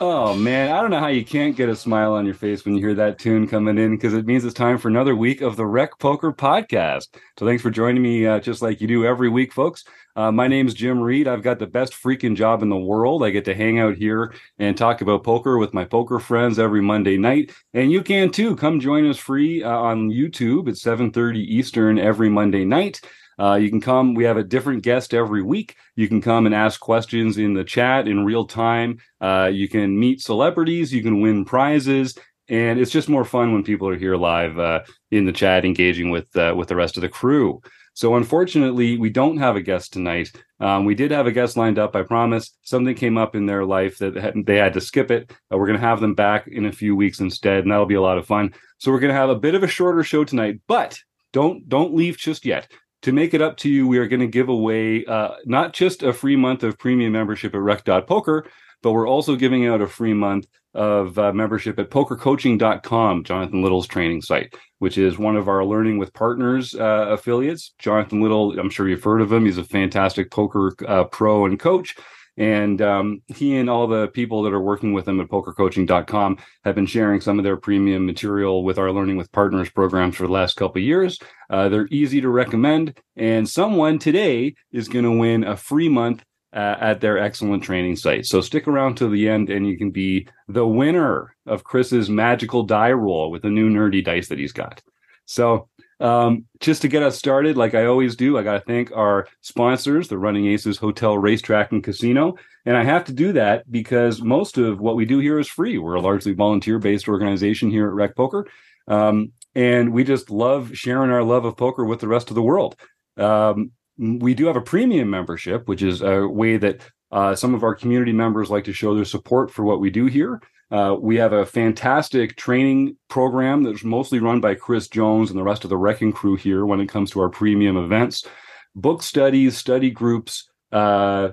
[0.00, 2.74] Oh man, I don't know how you can't get a smile on your face when
[2.74, 5.56] you hear that tune coming in because it means it's time for another week of
[5.56, 7.08] the Rec Poker Podcast.
[7.38, 9.84] So thanks for joining me, uh, just like you do every week, folks.
[10.18, 11.28] Uh, my name's Jim Reed.
[11.28, 13.22] I've got the best freaking job in the world.
[13.22, 16.80] I get to hang out here and talk about poker with my poker friends every
[16.82, 18.56] Monday night, and you can too.
[18.56, 23.00] Come join us free uh, on YouTube at 7:30 Eastern every Monday night.
[23.38, 24.14] Uh, you can come.
[24.14, 25.76] We have a different guest every week.
[25.94, 28.98] You can come and ask questions in the chat in real time.
[29.20, 30.92] Uh, you can meet celebrities.
[30.92, 34.80] You can win prizes, and it's just more fun when people are here live uh,
[35.12, 37.62] in the chat, engaging with uh, with the rest of the crew.
[37.98, 40.30] So unfortunately, we don't have a guest tonight.
[40.60, 41.96] Um, we did have a guest lined up.
[41.96, 42.56] I promise.
[42.62, 45.32] Something came up in their life that they had to skip it.
[45.52, 47.96] Uh, we're going to have them back in a few weeks instead, and that'll be
[47.96, 48.54] a lot of fun.
[48.78, 50.96] So we're going to have a bit of a shorter show tonight, but
[51.32, 52.68] don't don't leave just yet
[53.02, 56.02] to make it up to you, we are going to give away uh, not just
[56.02, 58.46] a free month of premium membership at rec.poker,
[58.82, 63.86] but we're also giving out a free month of uh, membership at pokercoaching.com, Jonathan Little's
[63.86, 67.74] training site, which is one of our Learning with Partners uh, affiliates.
[67.78, 69.44] Jonathan Little, I'm sure you've heard of him.
[69.44, 71.96] He's a fantastic poker uh, pro and coach.
[72.38, 76.74] And um, he and all the people that are working with him at pokercoaching.com have
[76.76, 80.32] been sharing some of their premium material with our Learning with Partners programs for the
[80.32, 81.18] last couple of years.
[81.50, 82.96] Uh, they're easy to recommend.
[83.16, 86.22] And someone today is going to win a free month
[86.52, 88.26] uh, at their excellent training site.
[88.26, 92.62] So stick around to the end and you can be the winner of Chris's magical
[92.62, 94.82] die roll with the new nerdy dice that he's got.
[95.26, 95.68] So
[96.00, 99.26] um, just to get us started, like I always do, I got to thank our
[99.40, 102.36] sponsors, the Running Aces Hotel, Racetrack, and Casino.
[102.64, 105.76] And I have to do that because most of what we do here is free.
[105.76, 108.46] We're a largely volunteer based organization here at Rec Poker.
[108.86, 112.42] Um, and we just love sharing our love of poker with the rest of the
[112.42, 112.76] world.
[113.16, 117.62] Um, we do have a premium membership, which is a way that uh, some of
[117.62, 120.40] our community members like to show their support for what we do here.
[120.70, 125.44] Uh, we have a fantastic training program that's mostly run by Chris Jones and the
[125.44, 128.26] rest of the Wrecking Crew here when it comes to our premium events.
[128.74, 131.30] Book studies, study groups, uh,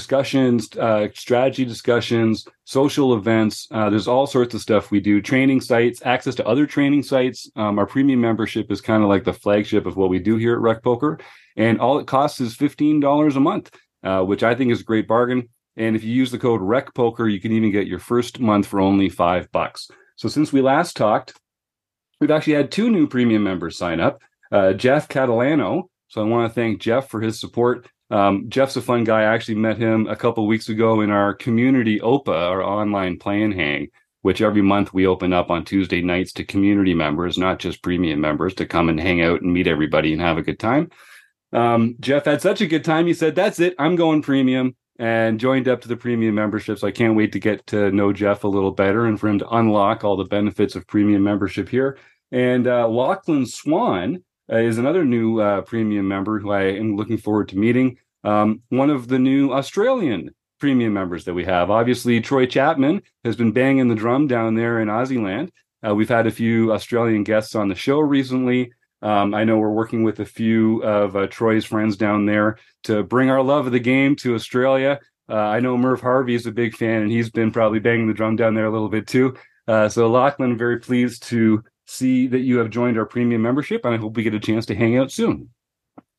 [0.00, 2.34] discussions, uh, strategy discussions,
[2.64, 3.66] social events.
[3.70, 5.22] Uh, there's all sorts of stuff we do.
[5.22, 7.38] Training sites, access to other training sites.
[7.56, 10.54] Um, our premium membership is kind of like the flagship of what we do here
[10.56, 11.18] at Rec Poker,
[11.56, 13.66] and all it costs is fifteen dollars a month,
[14.08, 15.48] uh, which I think is a great bargain.
[15.76, 18.66] And if you use the code Rec Poker, you can even get your first month
[18.66, 19.90] for only five bucks.
[20.16, 21.34] So since we last talked,
[22.20, 24.20] we've actually had two new premium members sign up.
[24.50, 25.88] Uh, Jeff Catalano.
[26.08, 27.88] So I want to thank Jeff for his support.
[28.10, 29.20] Um, Jeff's a fun guy.
[29.20, 33.52] I actually met him a couple weeks ago in our community OPA, our online plan
[33.52, 33.88] hang,
[34.22, 38.20] which every month we open up on Tuesday nights to community members, not just premium
[38.20, 40.90] members, to come and hang out and meet everybody and have a good time.
[41.52, 43.06] Um, Jeff had such a good time.
[43.06, 43.74] He said, That's it.
[43.78, 46.78] I'm going premium and joined up to the premium membership.
[46.78, 49.38] So I can't wait to get to know Jeff a little better and for him
[49.38, 51.98] to unlock all the benefits of premium membership here.
[52.32, 57.18] And uh, Lachlan Swan uh, is another new uh, premium member who I am looking
[57.18, 57.98] forward to meeting.
[58.24, 61.70] Um, one of the new Australian premium members that we have.
[61.70, 65.50] Obviously, Troy Chapman has been banging the drum down there in Aussie
[65.86, 68.72] Uh, we've had a few Australian guests on the show recently.
[69.02, 73.02] Um, I know we're working with a few of uh, Troy's friends down there to
[73.02, 74.98] bring our love of the game to Australia.
[75.28, 78.14] Uh, I know Merv Harvey is a big fan, and he's been probably banging the
[78.14, 79.36] drum down there a little bit too.
[79.68, 83.94] Uh, so, Lachlan, very pleased to see that you have joined our premium membership, and
[83.94, 85.50] I hope we get a chance to hang out soon.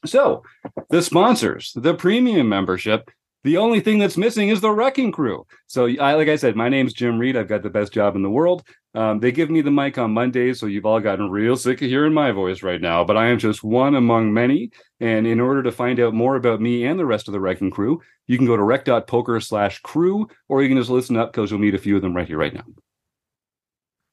[0.06, 0.44] So,
[0.90, 3.10] the sponsors, the premium membership
[3.48, 5.46] the only thing that's missing is the wrecking crew.
[5.68, 7.38] So, I, like I said, my name's Jim Reed.
[7.38, 8.64] I've got the best job in the world.
[8.94, 11.88] Um, they give me the mic on Mondays, so you've all gotten real sick of
[11.88, 13.06] hearing my voice right now.
[13.06, 14.72] But I am just one among many.
[15.00, 17.72] And in order to find out more about me and the rest of the wrecking
[17.72, 21.50] crew, you can go to rec.poker slash crew, or you can just listen up because
[21.50, 22.66] you'll meet a few of them right here, right now.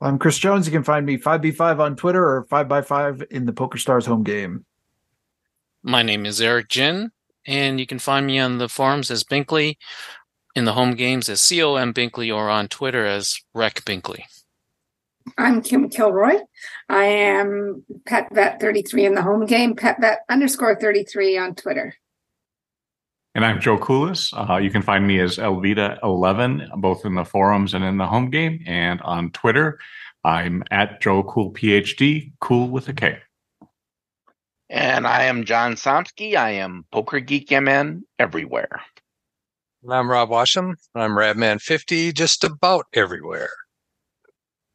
[0.04, 0.67] I'm Chris Jones.
[0.67, 4.67] You can find me 5b5 on Twitter or 5x5 in the Poker Stars home game.
[5.82, 7.11] My name is Eric Jin
[7.46, 9.79] and you can find me on the forums as Binkley,
[10.55, 14.25] in the home games as Com Binkley, or on Twitter as Rec Binkley.
[15.38, 16.38] I'm Kim Kilroy.
[16.90, 21.94] I am PetVet33 in the home game, PetVet underscore 33 on Twitter.
[23.36, 24.32] And I'm Joe Coolis.
[24.32, 28.31] Uh, you can find me as Elvita11, both in the forums and in the home
[28.31, 28.62] game.
[28.64, 29.81] And on Twitter,
[30.22, 33.19] I'm at Joe Cool PhD, cool with a K.
[34.70, 36.36] And I am John Somsky.
[36.36, 38.82] I am Poker Geek MN everywhere.
[39.82, 40.76] And I'm Rob Washam.
[40.94, 43.50] I'm Radman50, just about everywhere.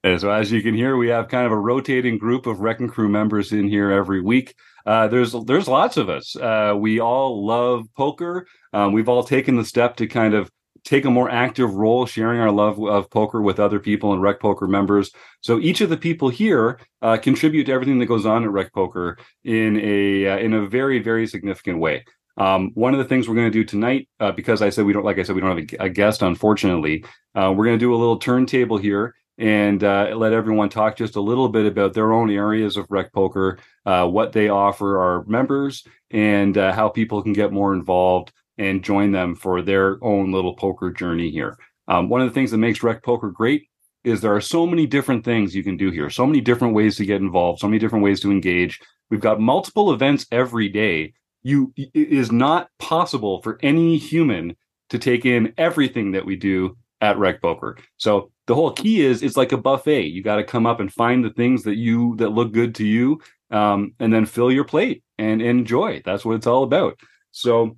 [0.03, 2.89] And so, as you can hear, we have kind of a rotating group of Wrecking
[2.89, 4.55] Crew members in here every week.
[4.89, 6.35] Uh, there's there's lots of us.
[6.35, 8.47] Uh, we all love poker.
[8.73, 10.49] Um, we've all taken the step to kind of
[10.83, 14.39] take a more active role, sharing our love of poker with other people and Rec
[14.39, 15.11] Poker members.
[15.41, 18.73] So each of the people here uh, contribute to everything that goes on at Rec
[18.73, 22.03] Poker in a uh, in a very very significant way.
[22.37, 24.93] Um, one of the things we're going to do tonight, uh, because I said we
[24.93, 27.05] don't, like I said, we don't have a, a guest, unfortunately.
[27.35, 31.15] Uh, we're going to do a little turntable here and uh, let everyone talk just
[31.15, 35.23] a little bit about their own areas of rec poker, uh, what they offer our
[35.25, 40.33] members, and uh, how people can get more involved and join them for their own
[40.33, 41.57] little poker journey here.
[41.87, 43.69] Um, one of the things that makes rec poker great
[44.03, 46.97] is there are so many different things you can do here, so many different ways
[46.97, 48.79] to get involved, so many different ways to engage.
[49.09, 51.13] We've got multiple events every day.
[51.43, 54.57] You it is not possible for any human
[54.89, 57.77] to take in everything that we do at Rec Poker.
[57.97, 60.07] So the whole key is it's like a buffet.
[60.07, 62.85] You got to come up and find the things that you that look good to
[62.85, 66.01] you, um, and then fill your plate and enjoy.
[66.03, 66.99] That's what it's all about.
[67.31, 67.77] So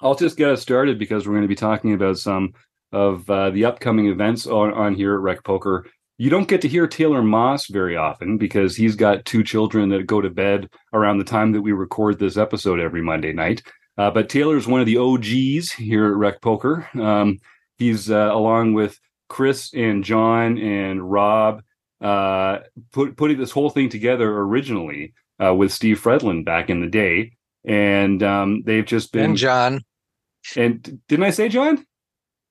[0.00, 2.54] I'll just get us started because we're going to be talking about some
[2.90, 5.86] of uh, the upcoming events on, on here at Rec Poker.
[6.18, 10.06] You don't get to hear Taylor Moss very often because he's got two children that
[10.06, 13.62] go to bed around the time that we record this episode every Monday night.
[13.96, 16.88] Uh, but Taylor's one of the OGs here at Rec Poker.
[17.00, 17.38] Um,
[17.82, 18.98] he's uh, along with
[19.28, 21.62] Chris and John and Rob
[22.00, 22.58] uh,
[22.92, 27.32] put, putting this whole thing together originally uh, with Steve Fredlin back in the day,
[27.64, 29.84] and um, they've just been and John.
[30.56, 31.84] And didn't I say John?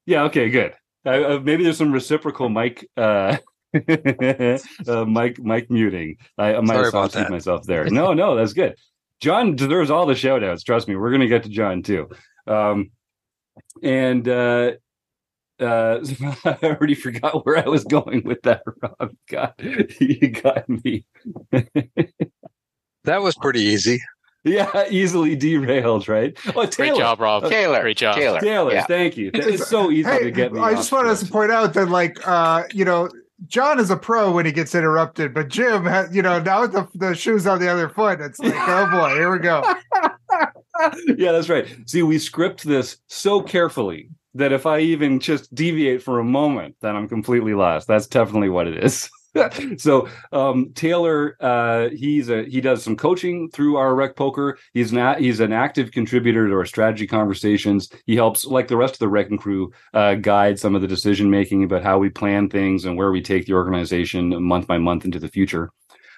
[0.06, 0.24] Yeah.
[0.24, 0.50] Okay.
[0.50, 0.74] Good.
[1.06, 2.88] Uh, maybe there's some reciprocal mic.
[2.96, 3.38] Uh,
[3.78, 6.18] uh, mic mic muting.
[6.38, 7.86] I, I might Sorry have about myself there.
[7.90, 8.76] No, no, that's good.
[9.22, 10.64] John deserves all the shout outs.
[10.64, 12.10] Trust me, we're gonna get to John too.
[12.48, 12.92] Um,
[13.84, 14.72] and uh,
[15.62, 16.00] uh,
[16.46, 18.64] I already forgot where I was going with that.
[18.82, 19.54] Rob, God,
[20.00, 21.06] you got me.
[23.06, 24.00] That was pretty easy.
[24.44, 26.38] yeah, easily derailed, right?
[26.50, 27.00] Oh, Great Taylor.
[27.00, 27.50] job, Rob.
[27.50, 27.82] Taylor.
[27.82, 28.16] Great job.
[28.16, 28.40] Taylor.
[28.40, 28.86] Taylor, Yeah.
[28.86, 29.32] thank you.
[29.34, 30.60] It's so easy Hey, to get me.
[30.60, 33.10] I just want us to point out that, like, uh, you know,
[33.48, 36.88] John is a pro when he gets interrupted, but Jim, has, you know, now the
[36.94, 38.22] the shoes on the other foot.
[38.22, 39.64] It's like, oh boy, here we go.
[41.18, 41.68] yeah, that's right.
[41.88, 46.76] See, we script this so carefully that if I even just deviate for a moment,
[46.82, 47.88] then I'm completely lost.
[47.88, 49.10] That's definitely what it is.
[49.78, 54.58] so um, Taylor, uh, he's a he does some coaching through our rec poker.
[54.74, 57.90] He's not he's an active contributor to our strategy conversations.
[58.06, 61.30] He helps, like the rest of the wrecking crew, uh, guide some of the decision
[61.30, 65.06] making about how we plan things and where we take the organization month by month
[65.06, 65.72] into the future.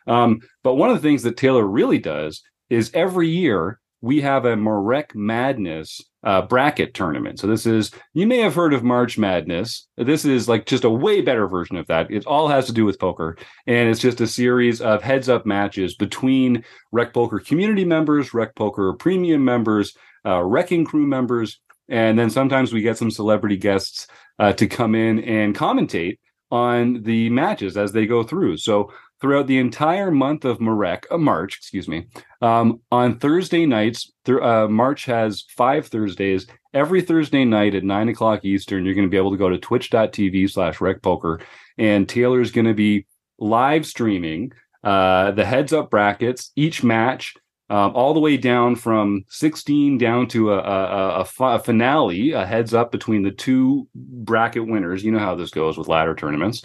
[0.07, 4.45] Um, but one of the things that Taylor really does is every year we have
[4.45, 7.39] a Marek Madness uh, bracket tournament.
[7.39, 9.87] So this is you may have heard of March Madness.
[9.97, 12.09] This is like just a way better version of that.
[12.09, 13.37] It all has to do with poker,
[13.67, 18.93] and it's just a series of heads-up matches between Rec Poker community members, Rec Poker
[18.93, 21.59] premium members, uh, Wrecking Crew members,
[21.89, 24.07] and then sometimes we get some celebrity guests
[24.39, 26.17] uh, to come in and commentate
[26.51, 28.55] on the matches as they go through.
[28.57, 28.93] So
[29.23, 32.07] throughout the entire month of Marek, uh, March, excuse me,
[32.41, 36.45] um, on Thursday nights, th- uh, March has five Thursdays.
[36.73, 39.57] Every Thursday night at nine o'clock Eastern, you're going to be able to go to
[39.57, 41.41] twitch.tv slash recpoker.
[41.77, 43.05] And Taylor's going to be
[43.39, 44.51] live streaming
[44.83, 47.33] uh, the heads up brackets, each match,
[47.69, 52.45] um, all the way down from 16 down to a, a, a, a finale, a
[52.45, 55.01] heads up between the two bracket winners.
[55.01, 56.63] You know how this goes with ladder tournaments.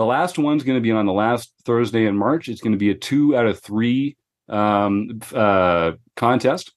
[0.00, 2.48] The last one's going to be on the last Thursday in March.
[2.48, 4.16] It's going to be a two out of three
[4.48, 6.72] um, uh, contest.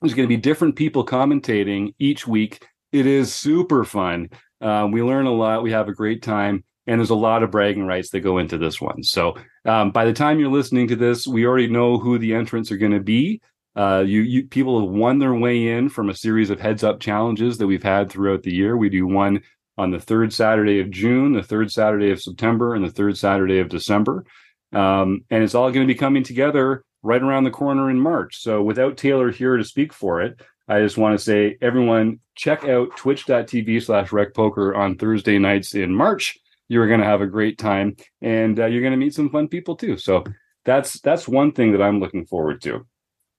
[0.00, 2.66] There's going to be different people commentating each week.
[2.92, 4.30] It is super fun.
[4.58, 5.62] Uh, we learn a lot.
[5.62, 8.56] We have a great time, and there's a lot of bragging rights that go into
[8.56, 9.02] this one.
[9.02, 12.72] So um, by the time you're listening to this, we already know who the entrants
[12.72, 13.42] are going to be.
[13.76, 17.00] Uh, you, you people have won their way in from a series of heads up
[17.00, 18.78] challenges that we've had throughout the year.
[18.78, 19.42] We do one
[19.80, 23.60] on the third Saturday of June, the third Saturday of September, and the third Saturday
[23.60, 24.26] of December.
[24.72, 28.42] Um, and it's all going to be coming together right around the corner in March.
[28.42, 32.64] So without Taylor here to speak for it, I just want to say, everyone, check
[32.64, 36.38] out twitch.tv slash recpoker on Thursday nights in March.
[36.68, 39.48] You're going to have a great time and uh, you're going to meet some fun
[39.48, 39.96] people too.
[39.96, 40.24] So
[40.64, 42.86] that's that's one thing that I'm looking forward to.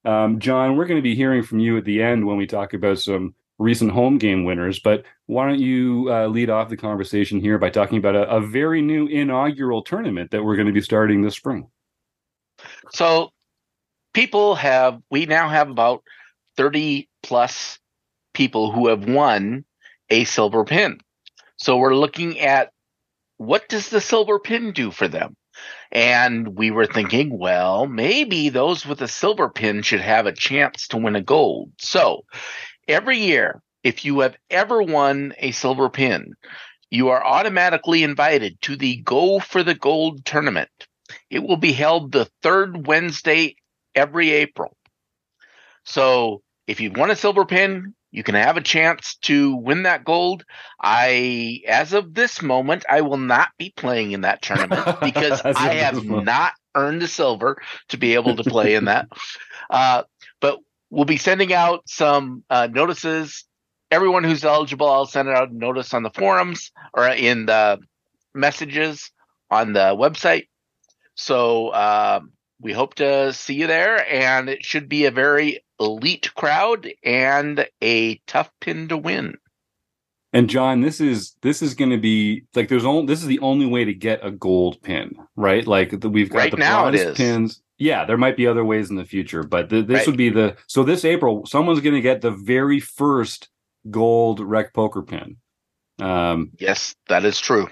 [0.03, 2.73] Um, John, we're going to be hearing from you at the end when we talk
[2.73, 4.79] about some recent home game winners.
[4.79, 8.41] But why don't you uh, lead off the conversation here by talking about a, a
[8.41, 11.67] very new inaugural tournament that we're going to be starting this spring?
[12.91, 13.31] So
[14.13, 16.03] people have we now have about
[16.57, 17.79] 30 plus
[18.33, 19.65] people who have won
[20.09, 20.99] a silver pin.
[21.57, 22.71] So we're looking at
[23.37, 25.35] what does the silver pin do for them?
[25.91, 30.87] And we were thinking, well, maybe those with a silver pin should have a chance
[30.89, 31.71] to win a gold.
[31.77, 32.23] So
[32.91, 36.33] every year, if you have ever won a silver pin,
[36.89, 40.69] you are automatically invited to the Go for the Gold tournament.
[41.29, 43.55] It will be held the third Wednesday
[43.95, 44.75] every April.
[45.83, 50.03] So if you've won a silver pin, you can have a chance to win that
[50.03, 50.43] gold.
[50.81, 55.75] I, as of this moment, I will not be playing in that tournament because I
[55.75, 57.57] have not earned the silver
[57.89, 59.07] to be able to play in that.
[59.69, 60.03] Uh,
[60.41, 60.59] but
[60.91, 63.45] we'll be sending out some uh, notices.
[63.89, 67.79] Everyone who's eligible, I'll send out a notice on the forums or in the
[68.35, 69.09] messages
[69.49, 70.47] on the website.
[71.15, 72.31] So um,
[72.61, 77.67] we hope to see you there, and it should be a very elite crowd and
[77.81, 79.35] a tough pin to win.
[80.33, 83.39] And John, this is this is going to be like there's only this is the
[83.39, 85.67] only way to get a gold pin, right?
[85.67, 87.17] Like the, we've got Right the now bronze is.
[87.17, 87.61] pins.
[87.81, 90.07] Yeah, there might be other ways in the future, but th- this Right.
[90.07, 93.49] would be the so this April someone's going to get the very first
[93.89, 95.37] gold rec poker pin.
[95.99, 97.67] Um, Yes, that is true.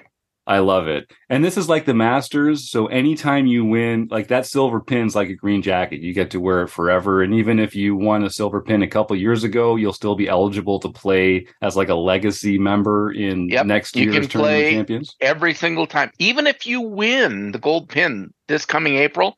[0.48, 1.12] I love it.
[1.30, 2.72] And this is like the Masters.
[2.72, 6.02] So anytime you win, like that silver pin's like a green jacket.
[6.02, 7.22] You get to wear it forever.
[7.22, 10.28] And even if you won a silver pin a couple years ago, you'll still be
[10.28, 14.70] eligible to play as like a legacy member in Yep, next you year's can Tournament
[14.70, 15.16] Champions.
[15.22, 19.38] Every single time, even if you win the gold pin this coming April,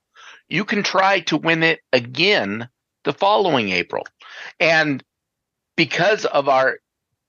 [0.52, 2.68] you can try to win it again
[3.06, 4.06] the following April.
[4.60, 5.02] And
[5.78, 6.80] because of our,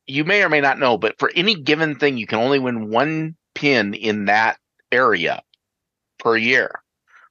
[0.07, 2.91] you may or may not know, but for any given thing, you can only win
[2.91, 4.59] one pin in that
[4.91, 5.41] area
[6.19, 6.83] per year.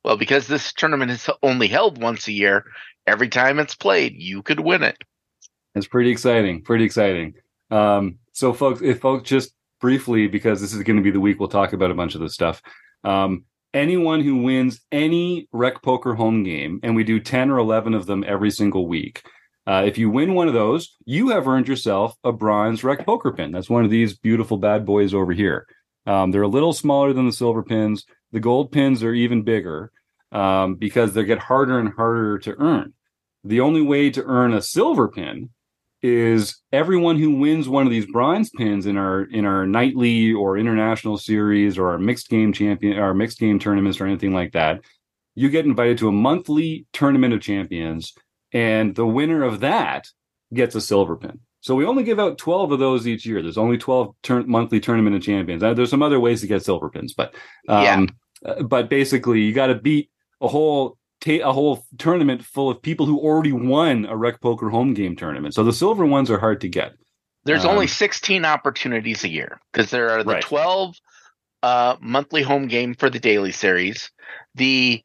[0.04, 2.64] Well, because this tournament is only held once a year,
[3.06, 4.98] every time it's played, you could win it.
[5.76, 6.62] It's pretty exciting.
[6.62, 7.34] Pretty exciting.
[7.70, 11.40] Um, so, folks, if folks just briefly, because this is going to be the week
[11.40, 12.62] we'll talk about a bunch of this stuff.
[13.04, 17.94] Um, anyone who wins any rec poker home game, and we do 10 or 11
[17.94, 19.24] of them every single week.
[19.68, 23.32] Uh, if you win one of those, you have earned yourself a bronze rec poker
[23.32, 23.52] pin.
[23.52, 25.68] That's one of these beautiful bad boys over here.
[26.06, 28.06] Um, they're a little smaller than the silver pins.
[28.32, 29.92] The gold pins are even bigger
[30.32, 32.94] um, because they get harder and harder to earn.
[33.44, 35.50] The only way to earn a silver pin
[36.04, 40.58] is everyone who wins one of these bronze pins in our in our nightly or
[40.58, 44.82] international series or our mixed game champion our mixed game tournaments or anything like that
[45.36, 48.14] you get invited to a monthly tournament of champions
[48.54, 50.08] and the winner of that
[50.54, 51.40] gets a silver pin.
[51.62, 53.42] So we only give out 12 of those each year.
[53.42, 55.64] There's only 12 turn- monthly tournament of champions.
[55.64, 57.34] Uh, there's some other ways to get silver pins but
[57.68, 58.10] um
[58.46, 60.10] uh, but basically you got to beat
[60.42, 64.70] a whole ta- a whole tournament full of people who already won a rec poker
[64.70, 65.54] home game tournament.
[65.54, 66.94] So the silver ones are hard to get.
[67.46, 70.44] There's Um, only 16 opportunities a year because there are the Right.
[70.44, 70.96] 12
[71.64, 74.12] uh, monthly home game for the daily series.
[74.56, 75.04] The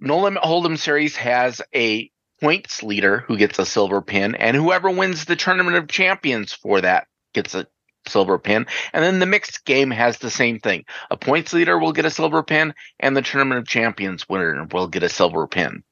[0.00, 2.10] No Limit Hold'em series has a
[2.40, 6.80] points leader who gets a silver pin, and whoever wins the tournament of champions for
[6.82, 7.66] that gets a
[8.08, 8.66] silver pin.
[8.92, 10.84] And then the mixed game has the same thing.
[11.10, 14.88] A points leader will get a silver pin, and the tournament of champions winner will
[14.88, 15.82] get a silver pin.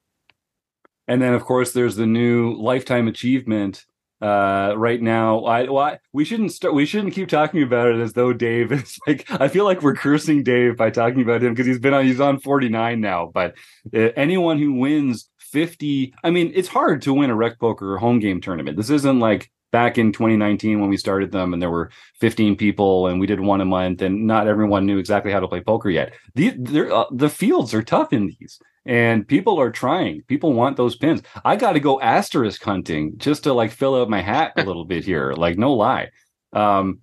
[1.07, 3.85] And then of course there's the new lifetime achievement.
[4.21, 6.73] Uh, right now, I, well, I we shouldn't start.
[6.73, 9.31] We shouldn't keep talking about it as though Dave is like.
[9.31, 12.07] I feel like we're cursing Dave by talking about him because he's been on.
[12.07, 13.31] He's on 49 now.
[13.35, 13.55] But
[13.95, 18.19] uh, anyone who wins 50, I mean, it's hard to win a rec poker home
[18.19, 18.79] game tournament.
[18.79, 21.91] This isn't like back in 2019 when we started them and there were
[22.21, 25.49] 15 people and we did one a month and not everyone knew exactly how to
[25.49, 26.15] play poker yet.
[26.37, 30.23] The uh, the fields are tough in these and people are trying.
[30.29, 31.23] People want those pins.
[31.45, 34.85] I got to go asterisk hunting just to like fill out my hat a little
[34.85, 35.33] bit here.
[35.33, 36.11] Like no lie.
[36.53, 37.01] Um,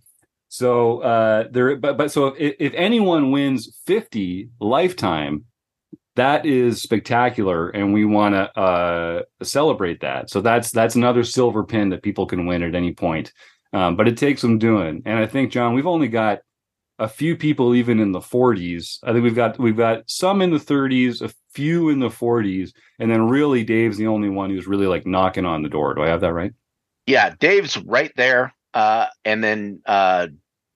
[0.48, 5.44] so uh, there, but but so if, if anyone wins 50 lifetime,
[6.16, 10.30] that is spectacular, and we want to uh, celebrate that.
[10.30, 13.32] So that's that's another silver pin that people can win at any point.
[13.74, 16.40] Um, but it takes some doing, and I think John, we've only got
[17.00, 19.00] a few people even in the 40s.
[19.04, 22.72] I think we've got we've got some in the 30s, a few in the 40s,
[23.00, 25.94] and then really Dave's the only one who's really like knocking on the door.
[25.96, 26.54] Do I have that right?
[27.08, 28.54] Yeah, Dave's right there.
[28.74, 30.28] Uh, and then uh,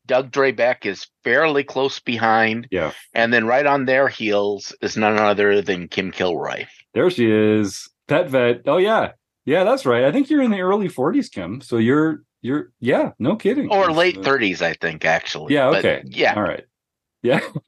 [0.06, 2.68] Doug Drebeck is fairly close behind.
[2.72, 2.92] Yeah.
[3.14, 6.66] And then right on their heels is none other than Kim Kilroy.
[6.94, 7.90] There she is.
[8.08, 8.62] Pet vet.
[8.68, 9.12] Oh yeah.
[9.46, 10.04] Yeah, that's right.
[10.04, 11.62] I think you're in the early 40s, Kim.
[11.62, 13.70] So you're you're yeah, no kidding.
[13.72, 15.54] Or It's, late uh, 30s, I think, actually.
[15.54, 16.04] Yeah, But, okay.
[16.06, 16.36] yeah.
[16.36, 16.64] All right.
[17.24, 17.40] Yeah.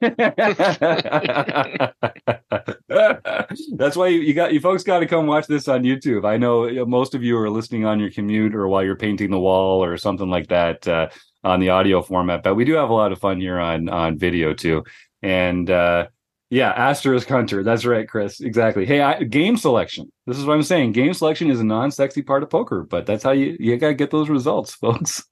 [3.76, 6.24] That's why you, you got you folks got to come watch this on YouTube.
[6.24, 9.30] I know know, most of you are listening on your commute or while you're painting
[9.30, 10.86] the wall or something like that.
[10.86, 11.08] Uh,
[11.44, 14.18] on the audio format, but we do have a lot of fun here on on
[14.18, 14.84] video too.
[15.22, 16.08] And uh,
[16.50, 17.62] yeah, asterisk hunter.
[17.62, 18.40] That's right, Chris.
[18.40, 18.86] Exactly.
[18.86, 20.10] Hey, I, game selection.
[20.26, 20.92] This is what I'm saying.
[20.92, 24.10] Game selection is a non-sexy part of poker, but that's how you you gotta get
[24.10, 25.24] those results, folks.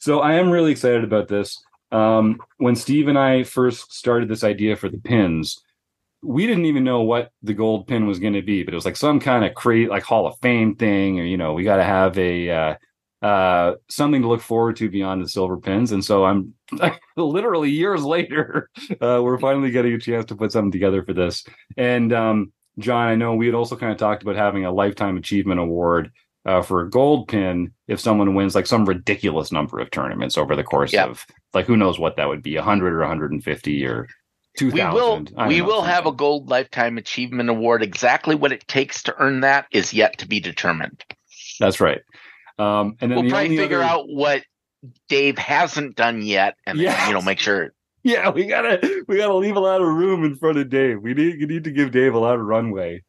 [0.00, 1.62] so I am really excited about this.
[1.92, 5.60] Um, when Steve and I first started this idea for the pins,
[6.22, 8.84] we didn't even know what the gold pin was going to be, but it was
[8.84, 11.76] like some kind of crazy, like Hall of Fame thing, or you know, we got
[11.76, 12.74] to have a uh,
[13.22, 15.92] uh, something to look forward to beyond the silver pins.
[15.92, 16.54] And so I'm
[17.16, 18.68] literally years later,
[19.00, 21.44] uh, we're finally getting a chance to put something together for this.
[21.76, 25.16] And um, John, I know we had also kind of talked about having a lifetime
[25.16, 26.10] achievement award
[26.44, 30.56] uh, for a gold pin if someone wins like some ridiculous number of tournaments over
[30.56, 31.04] the course Yeah.
[31.06, 31.24] of
[31.54, 34.08] like who knows what that would be 100 or 150 or
[34.58, 37.82] 2000 We will we know, will have a gold lifetime achievement award.
[37.84, 41.04] Exactly what it takes to earn that is yet to be determined.
[41.60, 42.00] that's right
[42.58, 44.42] um and then We'll the probably figure other- out what
[45.08, 47.72] Dave hasn't done yet, and then, you know make sure.
[48.04, 51.00] yeah we gotta we gotta leave a lot of room in front of dave.
[51.00, 53.02] We need we need to give dave a lot of runway.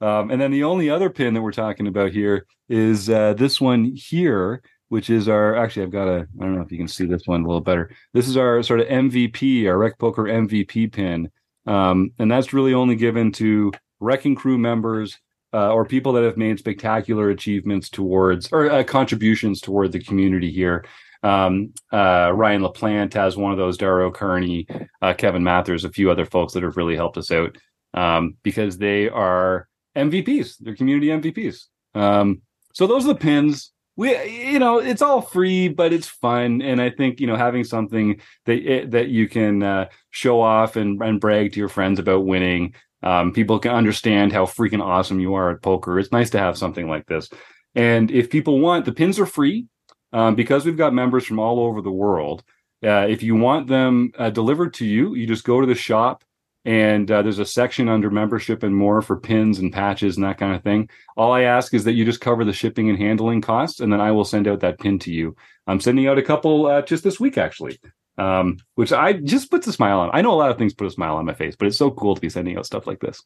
[0.00, 3.60] Um and then the only other pin that we're talking about here is uh this
[3.60, 6.88] one here which is our actually i've got a i don't know if you can
[6.88, 7.90] see this one a little better.
[8.14, 11.30] This is our sort of mvp our rec poker mvp pin.
[11.66, 15.18] Um and that's really only given to wrecking crew members
[15.52, 20.50] uh, or people that have made spectacular achievements towards or uh, contributions toward the community
[20.50, 20.84] here
[21.22, 24.66] um, uh, Ryan LaPlante has one of those, Darrow Kearney,
[25.02, 27.56] uh, Kevin Mathers, a few other folks that have really helped us out
[27.94, 30.56] um, because they are MVPs.
[30.60, 31.64] They're community MVPs.
[31.94, 33.72] Um, so those are the pins.
[33.96, 37.64] We, you know, it's all free, but it's fun, and I think you know having
[37.64, 41.98] something that eh, that you can uh, show off and, and brag to your friends
[41.98, 42.74] about winning.
[43.02, 45.98] Um, people can understand how freaking awesome you are at poker.
[45.98, 47.28] It's nice to have something like this.
[47.74, 49.66] And if people want, the pins are free
[50.12, 52.42] um, because we've got members from all over the world.
[52.84, 56.24] Uh, if you want them uh, delivered to you, you just go to the shop
[56.64, 60.38] and uh, there's a section under membership and more for pins and patches and that
[60.38, 60.88] kind of thing.
[61.16, 64.00] All I ask is that you just cover the shipping and handling costs, and then
[64.00, 65.34] I will send out that pin to you.
[65.66, 67.80] I'm sending out a couple uh, just this week, actually,
[68.18, 70.10] um, which I just puts a smile on.
[70.12, 71.90] I know a lot of things put a smile on my face, but it's so
[71.90, 73.22] cool to be sending out stuff like this.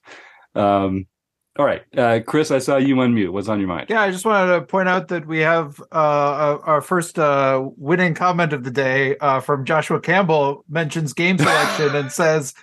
[0.55, 1.07] Um,
[1.59, 3.31] all right, uh, Chris, I saw you unmute.
[3.31, 3.89] What's on your mind?
[3.91, 7.69] Yeah, I just wanted to point out that we have uh, uh, our first uh,
[7.77, 12.55] winning comment of the day uh, from Joshua Campbell mentions game selection and says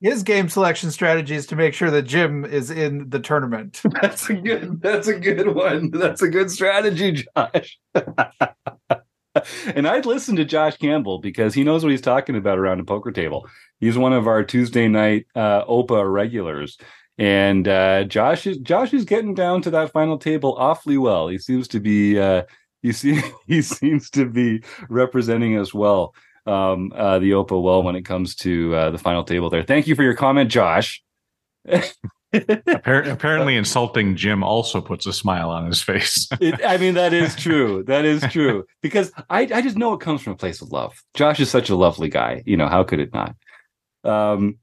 [0.00, 3.80] his game selection strategy is to make sure that Jim is in the tournament.
[4.00, 4.80] That's a good.
[4.80, 5.90] That's a good one.
[5.90, 7.78] That's a good strategy, Josh.
[9.74, 12.84] and I'd listen to Josh Campbell because he knows what he's talking about around a
[12.84, 13.48] poker table.
[13.80, 16.78] He's one of our Tuesday night uh, OPA regulars,
[17.16, 21.28] and uh, Josh is Josh is getting down to that final table awfully well.
[21.28, 22.18] He seems to be.
[22.18, 22.42] Uh,
[22.82, 26.14] you see, he seems to be representing us well.
[26.46, 29.62] Um, uh, the OPA well when it comes to uh, the final table there.
[29.64, 31.02] Thank you for your comment, Josh.
[32.34, 36.28] Appar- apparently, insulting Jim also puts a smile on his face.
[36.40, 37.82] It, I mean, that is true.
[37.84, 38.64] That is true.
[38.82, 41.02] Because I, I just know it comes from a place of love.
[41.14, 42.42] Josh is such a lovely guy.
[42.46, 43.34] You know, how could it not?
[44.04, 44.58] Um,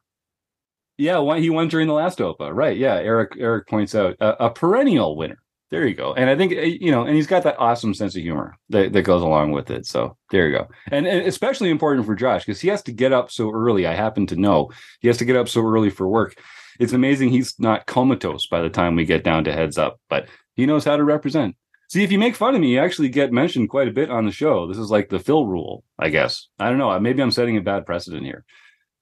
[0.97, 2.77] yeah, he won during the last OPA, right?
[2.77, 5.37] Yeah, Eric Eric points out a, a perennial winner.
[5.71, 6.13] There you go.
[6.13, 8.93] And I think uh, you know, and he's got that awesome sense of humor that,
[8.93, 9.85] that goes along with it.
[9.85, 10.67] So there you go.
[10.91, 13.85] And, and especially important for Josh because he has to get up so early.
[13.85, 16.35] I happen to know he has to get up so early for work.
[16.79, 20.27] It's amazing he's not comatose by the time we get down to heads up, but
[20.55, 21.55] he knows how to represent.
[21.87, 24.25] See, if you make fun of me, you actually get mentioned quite a bit on
[24.25, 24.67] the show.
[24.67, 26.47] This is like the Phil rule, I guess.
[26.59, 26.99] I don't know.
[26.99, 28.43] Maybe I'm setting a bad precedent here.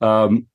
[0.02, 0.48] Um,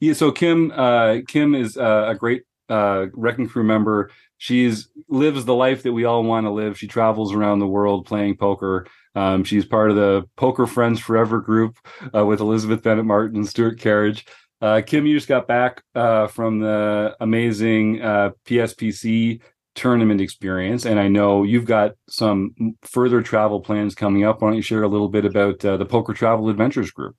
[0.00, 4.10] yeah, so Kim, uh, Kim is uh, a great uh, wrecking crew member.
[4.38, 6.78] She's lives the life that we all want to live.
[6.78, 8.86] She travels around the world playing poker.
[9.14, 11.76] Um, she's part of the Poker Friends Forever group
[12.14, 14.26] uh, with Elizabeth Bennett Martin and Stuart Carriage.
[14.60, 19.40] Uh, Kim, you just got back uh, from the amazing uh, PSPC
[19.74, 24.40] tournament experience, and I know you've got some further travel plans coming up.
[24.40, 27.16] Why don't you share a little bit about uh, the Poker Travel Adventures group?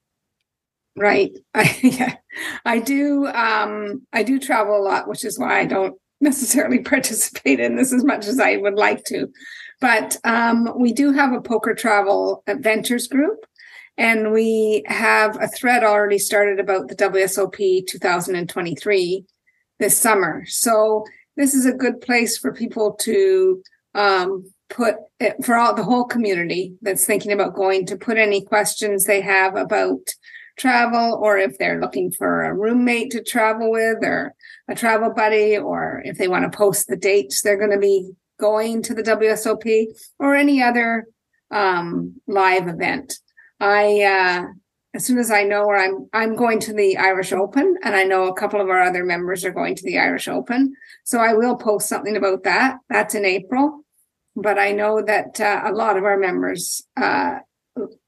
[0.96, 1.32] Right.
[1.54, 2.16] I, yeah,
[2.66, 3.28] I do.
[3.28, 7.94] Um, I do travel a lot, which is why I don't necessarily participate in this
[7.94, 9.28] as much as I would like to.
[9.82, 13.46] But um, we do have a poker travel adventures group,
[13.98, 19.26] and we have a thread already started about the WSOP 2023
[19.80, 20.44] this summer.
[20.48, 21.06] So
[21.38, 23.62] this is a good place for people to
[23.94, 28.42] um, put it, for all the whole community that's thinking about going to put any
[28.42, 30.00] questions they have about
[30.58, 34.34] travel or if they're looking for a roommate to travel with or
[34.70, 38.10] a travel buddy or if they want to post the dates they're going to be
[38.40, 39.86] going to the WSOP
[40.20, 41.08] or any other
[41.52, 43.20] um, live event.
[43.60, 44.46] I uh,
[44.96, 48.04] as soon as I know where I'm, I'm going to the Irish Open, and I
[48.04, 50.74] know a couple of our other members are going to the Irish Open.
[51.04, 52.78] So I will post something about that.
[52.90, 53.84] That's in April,
[54.38, 57.40] but I know that uh, a lot of our members uh,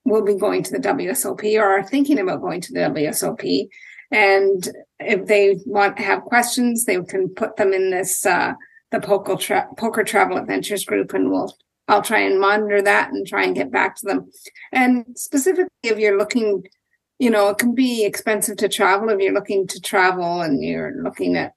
[0.05, 3.67] will be going to the WSOP or are thinking about going to the WSOP.
[4.09, 8.53] And if they want to have questions, they can put them in this uh,
[8.91, 11.53] the poker, tra- poker travel adventures group, and we'll
[11.87, 14.31] I'll try and monitor that and try and get back to them.
[14.71, 16.63] And specifically, if you're looking,
[17.19, 21.01] you know, it can be expensive to travel if you're looking to travel and you're
[21.01, 21.53] looking at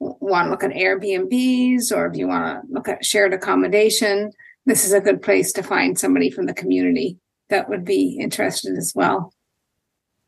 [0.00, 4.32] want to look at Airbnbs or if you want to look at shared accommodation.
[4.66, 7.18] This is a good place to find somebody from the community
[7.50, 9.33] that would be interested as well.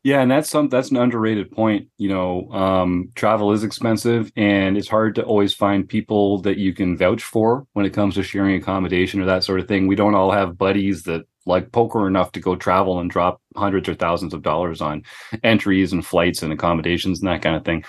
[0.07, 1.89] Yeah, and that's some that's an underrated point.
[1.97, 6.73] You know, um, travel is expensive, and it's hard to always find people that you
[6.73, 9.85] can vouch for when it comes to sharing accommodation or that sort of thing.
[9.85, 13.89] We don't all have buddies that like poker enough to go travel and drop hundreds
[13.89, 15.03] or thousands of dollars on
[15.43, 17.83] entries and flights and accommodations and that kind of thing.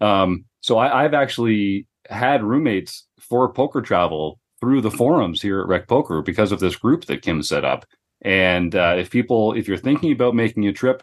[0.00, 5.68] Um, so I, I've actually had roommates for poker travel through the forums here at
[5.68, 7.84] Rec Poker because of this group that Kim set up.
[8.22, 11.02] And uh, if people, if you're thinking about making a trip,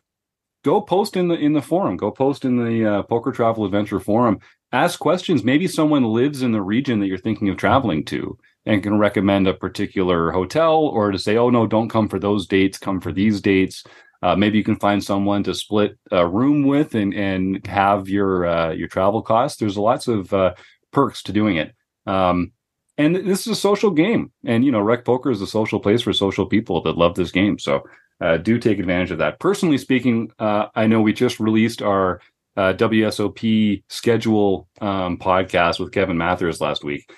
[0.67, 1.95] go post in the in the forum.
[1.95, 4.39] Go post in the uh, poker travel adventure forum.
[4.73, 5.43] Ask questions.
[5.43, 9.47] Maybe someone lives in the region that you're thinking of traveling to and can recommend
[9.47, 12.77] a particular hotel or to say oh no don't come for those dates.
[12.77, 13.85] Come for these dates.
[14.21, 18.45] Uh, maybe you can find someone to split a room with and and have your
[18.45, 19.57] uh, your travel costs.
[19.57, 20.53] There's lots of uh,
[20.91, 21.73] perks to doing it.
[22.05, 22.51] Um,
[22.97, 24.33] and this is a social game.
[24.43, 27.31] And you know rec poker is a social place for social people that love this
[27.31, 27.57] game.
[27.57, 27.83] So
[28.21, 29.39] uh, do take advantage of that.
[29.39, 32.21] Personally speaking, uh, I know we just released our
[32.55, 37.11] uh, WSOP schedule um, podcast with Kevin Mathers last week.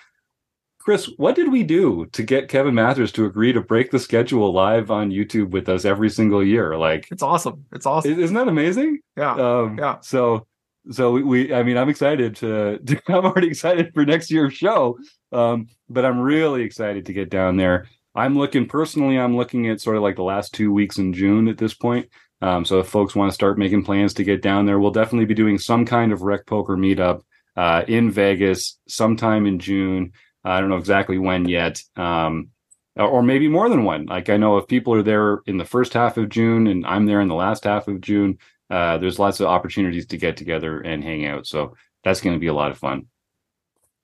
[0.80, 4.52] Chris, what did we do to get Kevin Mathers to agree to break the schedule
[4.52, 6.78] live on YouTube with us every single year?
[6.78, 7.66] Like, it's awesome.
[7.74, 8.20] It's awesome.
[8.20, 9.00] Isn't that amazing?
[9.18, 9.34] Yeah.
[9.34, 10.00] Um, yeah.
[10.02, 10.48] So,
[10.90, 14.54] so we, we, I mean, I'm excited to, to I'm already excited for next year's
[14.54, 14.98] show.
[15.32, 19.82] Um, but I'm really excited to get down there I'm looking personally, I'm looking at
[19.82, 22.10] sort of like the last two weeks in June at this point.
[22.42, 25.26] Um, so if folks want to start making plans to get down there, we'll definitely
[25.26, 27.22] be doing some kind of rec poker meetup
[27.56, 30.14] uh, in Vegas sometime in June.
[30.44, 31.82] I don't know exactly when yet.
[31.96, 32.50] Um,
[32.96, 34.06] or maybe more than one.
[34.06, 37.06] Like I know if people are there in the first half of June and I'm
[37.06, 38.38] there in the last half of June,
[38.70, 41.48] uh, there's lots of opportunities to get together and hang out.
[41.48, 43.08] So that's going to be a lot of fun.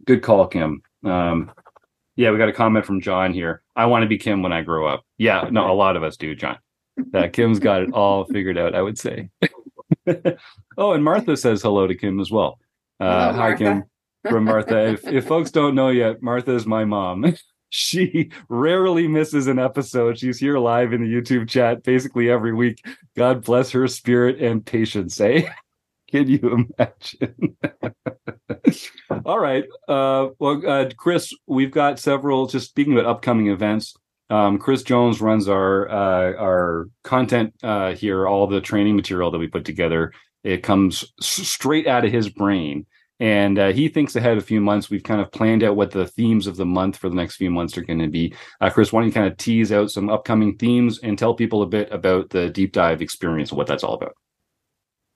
[0.06, 0.82] Good call, Kim.
[1.04, 1.52] Um,
[2.15, 3.62] yeah, we got a comment from John here.
[3.75, 5.04] I want to be Kim when I grow up.
[5.17, 6.58] Yeah, no, a lot of us do, John.
[7.13, 9.30] Uh, Kim's got it all figured out, I would say.
[10.78, 12.58] oh, and Martha says hello to Kim as well.
[12.99, 13.84] Uh, hello, hi, Kim,
[14.30, 14.93] from Martha.
[14.93, 17.36] If, if folks don't know yet, Martha is my mom.
[17.69, 20.17] she rarely misses an episode.
[20.17, 22.86] She's here live in the YouTube chat basically every week.
[23.17, 25.49] God bless her spirit and patience, eh?
[26.08, 27.58] Can you imagine?
[29.26, 29.65] All right.
[29.88, 32.48] Uh, well, uh, Chris, we've got several.
[32.48, 33.96] Just speaking about upcoming events,
[34.30, 38.28] um, Chris Jones runs our uh, our content uh, here.
[38.28, 40.13] All the training material that we put together,
[40.44, 42.86] it comes s- straight out of his brain,
[43.20, 44.89] and uh, he thinks ahead a few months.
[44.89, 47.50] We've kind of planned out what the themes of the month for the next few
[47.50, 48.34] months are going to be.
[48.62, 51.62] Uh, Chris, why don't you kind of tease out some upcoming themes and tell people
[51.63, 54.13] a bit about the deep dive experience and what that's all about?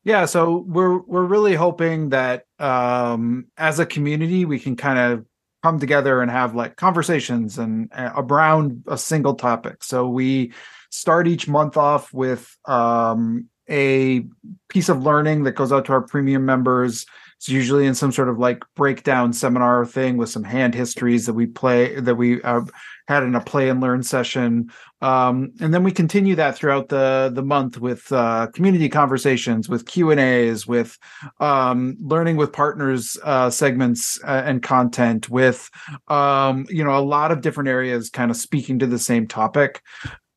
[0.04, 5.26] Yeah, so we're we're really hoping that um, as a community we can kind of
[5.62, 9.84] come together and have like conversations and uh, around a single topic.
[9.84, 10.54] So we
[10.90, 14.26] start each month off with um, a
[14.70, 17.06] piece of learning that goes out to our premium members.
[17.40, 21.34] It's usually in some sort of like breakdown seminar thing with some hand histories that
[21.34, 22.64] we play that we uh,
[23.08, 24.70] had in a play and learn session.
[25.02, 29.86] Um, and then we continue that throughout the the month with uh, community conversations with
[29.86, 30.98] q and a's with
[31.40, 35.70] um, learning with partners uh, segments uh, and content with
[36.10, 39.82] um, you know a lot of different areas kind of speaking to the same topic.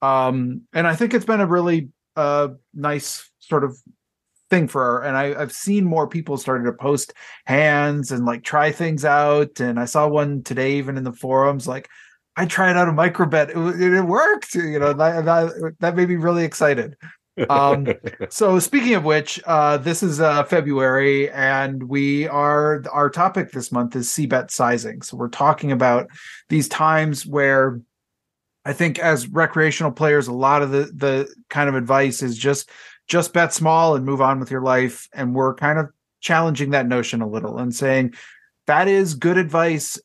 [0.03, 3.77] Um, and i think it's been a really uh, nice sort of
[4.53, 5.03] thing for her.
[5.03, 7.15] and I, have seen more people starting to post
[7.47, 11.67] hands and like try things out and i saw one today even in the forums
[11.67, 11.89] like
[12.37, 13.51] I tried out a microbet.
[13.51, 14.55] It, it worked.
[14.55, 16.97] You know, that, that, that made me really excited.
[17.51, 17.87] um,
[18.31, 23.73] so speaking of which, uh, this is uh, February, and we are our topic this
[23.73, 25.03] month is c-bet sizing.
[25.03, 26.09] So we're talking about
[26.49, 27.81] these times where
[28.65, 32.71] I think as recreational players, a lot of the the kind of advice is just
[33.09, 35.89] just bet small and move on with your life, and we're kind of
[36.21, 38.15] challenging that notion a little and saying
[38.69, 40.01] that is good advice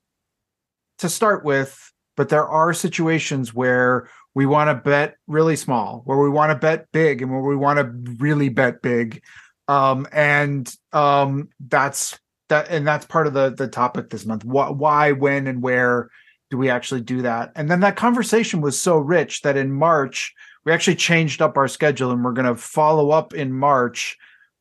[0.98, 6.18] to start with but there are situations where we want to bet really small, where
[6.18, 9.24] we want to bet big, and where we want to really bet big.
[9.70, 14.44] Um, and um, that's that, and that's part of the the topic this month.
[14.44, 16.10] Why, why, when, and where
[16.50, 17.52] do we actually do that?
[17.56, 20.34] And then that conversation was so rich that in March
[20.68, 24.18] we actually changed up our schedule, and we're going to follow up in March.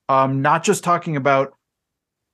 [0.09, 1.55] Um, not just talking about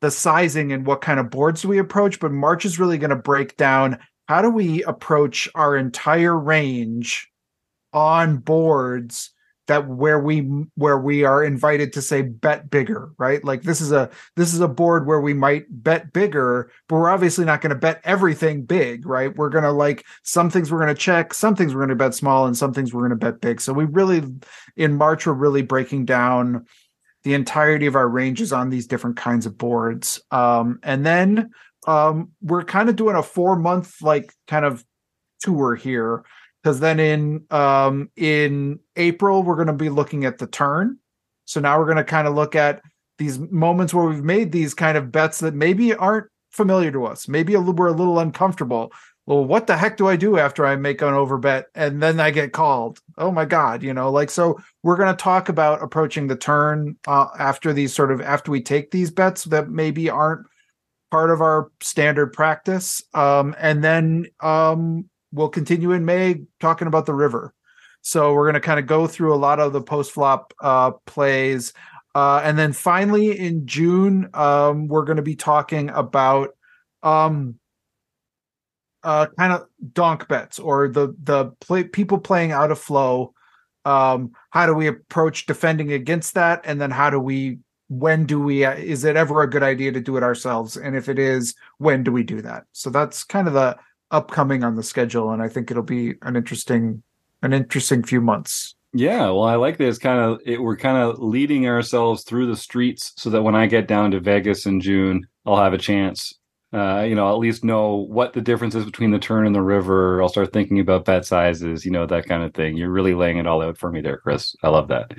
[0.02, 3.16] the sizing and what kind of boards we approach, but March is really going to
[3.16, 7.30] break down how do we approach our entire range
[7.94, 9.30] on boards
[9.68, 10.40] that where we
[10.74, 13.44] where we are invited to say bet bigger right?
[13.44, 17.10] Like this is a this is a board where we might bet bigger but we're
[17.10, 19.34] obviously not going to bet everything big right?
[19.34, 21.96] We're going to like some things we're going to check some things we're going to
[21.96, 23.60] bet small and some things we're going to bet big.
[23.60, 24.22] So we really
[24.76, 26.66] in march we're really breaking down
[27.24, 30.20] the entirety of our ranges on these different kinds of boards.
[30.32, 31.50] Um, and then
[31.86, 34.84] um, we're kind of doing a four month like kind of
[35.40, 36.24] tour here
[36.62, 40.98] because then in um, in April we're going to be looking at the turn.
[41.44, 42.82] So now we're going to kind of look at
[43.18, 47.28] these moments where we've made these kind of bets that maybe aren't familiar to us.
[47.28, 48.92] Maybe a little, we're a little uncomfortable
[49.26, 52.30] well, what the heck do I do after I make an overbet and then I
[52.32, 52.98] get called?
[53.18, 56.96] Oh my god, you know, like so we're going to talk about approaching the turn
[57.06, 60.46] uh, after these sort of after we take these bets that maybe aren't
[61.12, 67.06] part of our standard practice, um, and then um, we'll continue in May talking about
[67.06, 67.54] the river.
[68.02, 70.92] So we're going to kind of go through a lot of the post flop uh,
[71.06, 71.72] plays,
[72.14, 76.50] uh, and then finally in June um, we're going to be talking about
[77.02, 77.58] um
[79.04, 83.34] uh, kind of donk bets or the the play, people playing out of flow.
[83.84, 87.58] Um, how do we approach defending against that, and then how do we?
[87.88, 88.64] When do we?
[88.64, 90.76] Uh, is it ever a good idea to do it ourselves?
[90.76, 92.64] And if it is, when do we do that?
[92.72, 93.76] So that's kind of the
[94.12, 97.02] upcoming on the schedule, and I think it'll be an interesting
[97.42, 98.76] an interesting few months.
[98.94, 100.40] Yeah, well, I like this kind of.
[100.46, 104.12] It, we're kind of leading ourselves through the streets so that when I get down
[104.12, 106.38] to Vegas in June, I'll have a chance
[106.72, 109.62] uh, you know, at least know what the difference is between the turn and the
[109.62, 110.22] river.
[110.22, 112.76] I'll start thinking about bet sizes, you know, that kind of thing.
[112.76, 114.56] You're really laying it all out for me there, Chris.
[114.62, 115.12] I love that.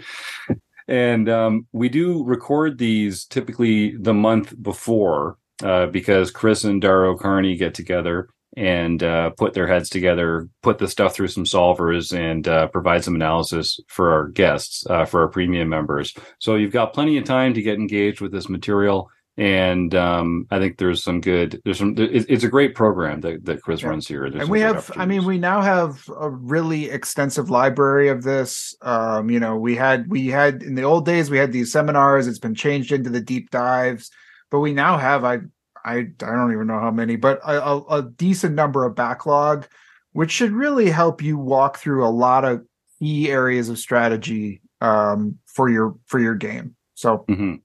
[0.88, 7.18] and um, we do record these typically the month before uh, because Chris and Daro
[7.18, 12.16] Carney get together and uh, put their heads together, put the stuff through some solvers,
[12.16, 16.14] and uh, provide some analysis for our guests, uh, for our premium members.
[16.40, 20.60] So you've got plenty of time to get engaged with this material and um, I
[20.60, 21.60] think there's some good.
[21.66, 21.96] There's some.
[21.98, 23.88] it's a great program that, that Chris yeah.
[23.88, 24.30] runs here.
[24.30, 24.92] There's and we have.
[24.96, 28.76] I mean, we now have a really extensive library of this.
[28.84, 32.28] Um, you know, we had we had in the old days we had these seminars.
[32.28, 34.12] It's been changed into the deep dives,
[34.52, 35.40] but we now have I
[35.84, 39.68] I I don't even know how many, but a, a, a decent number of backlog,
[40.12, 42.66] which should really help you walk through a lot of
[43.00, 46.76] key areas of strategy um, for your for your game.
[46.96, 47.26] So.
[47.30, 47.56] Mm-hmm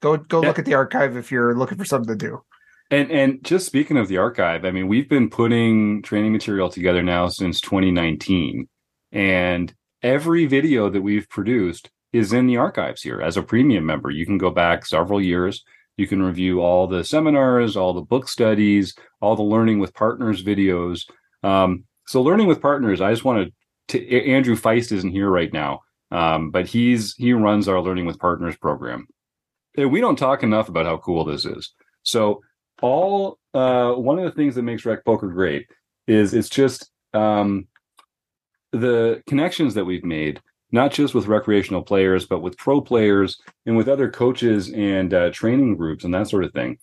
[0.00, 0.48] Go go yeah.
[0.48, 2.42] look at the archive if you're looking for something to do.
[2.90, 7.02] And and just speaking of the archive, I mean, we've been putting training material together
[7.02, 8.68] now since 2019,
[9.12, 14.10] and every video that we've produced is in the archives here as a premium member.
[14.10, 15.64] You can go back several years.
[16.00, 20.42] You can review all the seminars, all the book studies, all the learning with partners
[20.42, 21.08] videos.
[21.42, 23.52] Um, so, learning with partners, I just want
[23.88, 24.26] to.
[24.28, 28.56] Andrew Feist isn't here right now, um, but he's he runs our learning with partners
[28.56, 29.06] program
[29.76, 31.72] we don't talk enough about how cool this is.
[32.02, 32.42] So
[32.82, 35.66] all uh, one of the things that makes rec poker great
[36.06, 37.66] is it's just um,
[38.72, 40.40] the connections that we've made,
[40.72, 45.30] not just with recreational players, but with pro players and with other coaches and uh,
[45.30, 46.78] training groups and that sort of thing.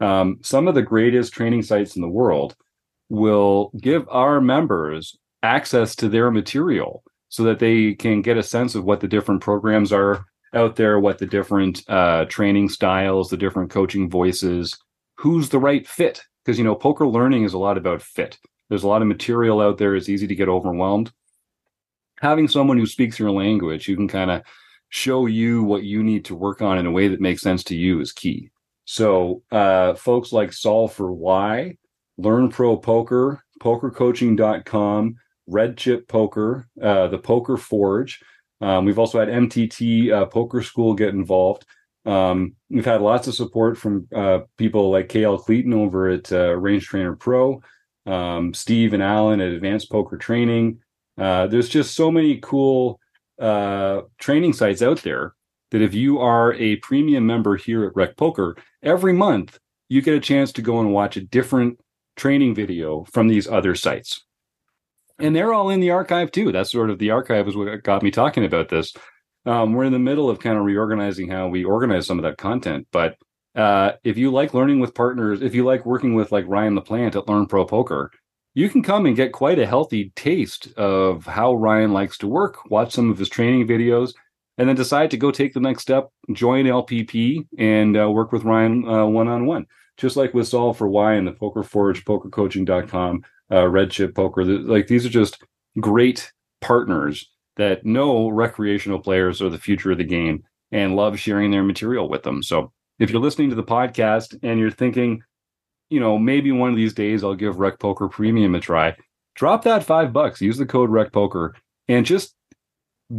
[0.00, 2.56] Um, some of the greatest training sites in the world
[3.08, 8.74] will give our members access to their material so that they can get a sense
[8.74, 13.36] of what the different programs are out there what the different uh, training styles, the
[13.36, 14.78] different coaching voices,
[15.16, 16.22] who's the right fit.
[16.44, 18.38] Because, you know, poker learning is a lot about fit.
[18.68, 19.94] There's a lot of material out there.
[19.94, 21.12] It's easy to get overwhelmed.
[22.22, 24.42] Having someone who speaks your language, who can kind of
[24.88, 27.76] show you what you need to work on in a way that makes sense to
[27.76, 28.50] you is key.
[28.84, 31.76] So, uh, folks like Solve for Why,
[32.18, 38.20] Learn Pro Poker, PokerCoaching.com, Red Chip Poker, uh, the Poker Forge,
[38.62, 41.66] um, we've also had MTT uh, Poker School get involved.
[42.06, 46.56] Um, we've had lots of support from uh, people like KL Cleeton over at uh,
[46.56, 47.60] Range Trainer Pro,
[48.06, 50.78] um, Steve and Alan at Advanced Poker Training.
[51.18, 53.00] Uh, there's just so many cool
[53.40, 55.34] uh, training sites out there
[55.70, 60.14] that if you are a premium member here at Rec Poker, every month you get
[60.14, 61.78] a chance to go and watch a different
[62.16, 64.24] training video from these other sites.
[65.18, 66.52] and they're all in the archive too.
[66.52, 68.92] That's sort of the archive is what got me talking about this.
[69.46, 72.38] Um, we're in the middle of kind of reorganizing how we organize some of that
[72.38, 73.16] content, but
[73.54, 77.16] uh, if you like learning with partners, if you like working with like Ryan LaPlante
[77.16, 78.10] at Learn Pro Poker,
[78.54, 82.70] you can come and get quite a healthy taste of how Ryan likes to work,
[82.70, 84.12] watch some of his training videos,
[84.58, 88.44] and then decide to go take the next step, join LPP, and uh, work with
[88.44, 89.66] Ryan one on one.
[89.96, 94.44] Just like with Solve for Why and the Poker Forge, pokercoaching.com, uh, Red Chip Poker.
[94.44, 95.42] Like these are just
[95.80, 101.50] great partners that know recreational players are the future of the game and love sharing
[101.50, 102.42] their material with them.
[102.42, 105.22] So if you're listening to the podcast and you're thinking,
[105.92, 108.96] you know, maybe one of these days I'll give Rec Poker Premium a try,
[109.34, 111.54] drop that five bucks, use the code Rec Poker,
[111.86, 112.34] and just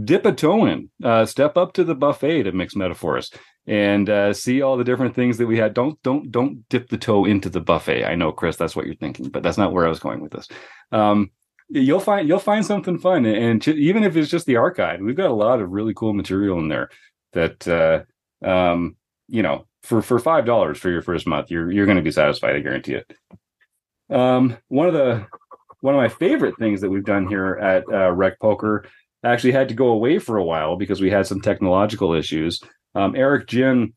[0.03, 3.31] dip a toe in, uh, step up to the buffet to mix metaphors
[3.67, 5.73] and uh, see all the different things that we had.
[5.73, 8.05] Don't don't don't dip the toe into the buffet.
[8.05, 10.31] I know, Chris, that's what you're thinking, but that's not where I was going with
[10.31, 10.47] this.
[10.91, 11.29] Um,
[11.69, 15.15] you'll find you'll find something fun, and ch- even if it's just the archive, we've
[15.15, 16.89] got a lot of really cool material in there
[17.33, 18.95] that uh, um,
[19.27, 22.11] you know for for five dollars for your first month, you're you're going to be
[22.11, 22.55] satisfied.
[22.55, 23.13] I guarantee it.
[24.09, 25.25] Um, one of the
[25.81, 28.85] one of my favorite things that we've done here at uh, Rec Poker
[29.23, 32.61] actually had to go away for a while because we had some technological issues.
[32.95, 33.93] Um, Eric Jin,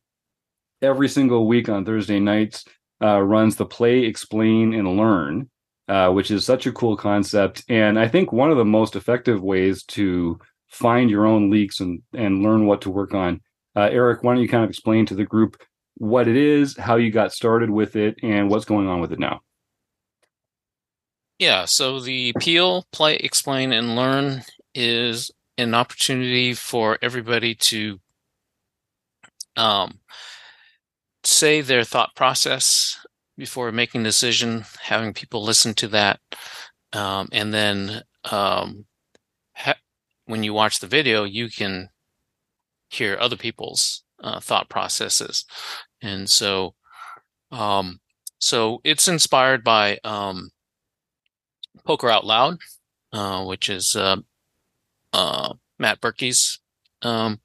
[0.83, 2.65] every single week on Thursday nights,
[3.03, 5.51] uh, runs the Play, Explain, and Learn,
[5.89, 7.65] uh, which is such a cool concept.
[7.69, 12.03] And I think one of the most effective ways to find your own leaks and,
[12.15, 13.41] and learn what to work on.
[13.77, 15.63] Uh, Eric, why don't you kind of explain to the group
[15.99, 19.19] what it is, how you got started with it, and what's going on with it
[19.19, 19.41] now?
[21.39, 24.43] Yeah, so the Peel, Play, Explain, and Learn
[24.75, 28.01] is an opportunity for everybody to
[29.57, 30.01] um,
[31.25, 32.99] say their thought process
[33.37, 36.21] before making a decision, having people listen to that,
[36.95, 38.87] um, and then um,
[39.55, 39.75] ha-
[40.25, 41.91] when you watch the video, you can
[42.89, 45.45] hear other people's uh, thought processes,
[46.03, 46.75] and so
[47.51, 48.01] um,
[48.39, 50.51] so it's inspired by um,
[51.85, 52.59] Poker Out Loud,
[53.13, 54.17] uh, which is uh,
[55.13, 56.61] uh, Matt Berkey's,
[57.03, 57.41] um,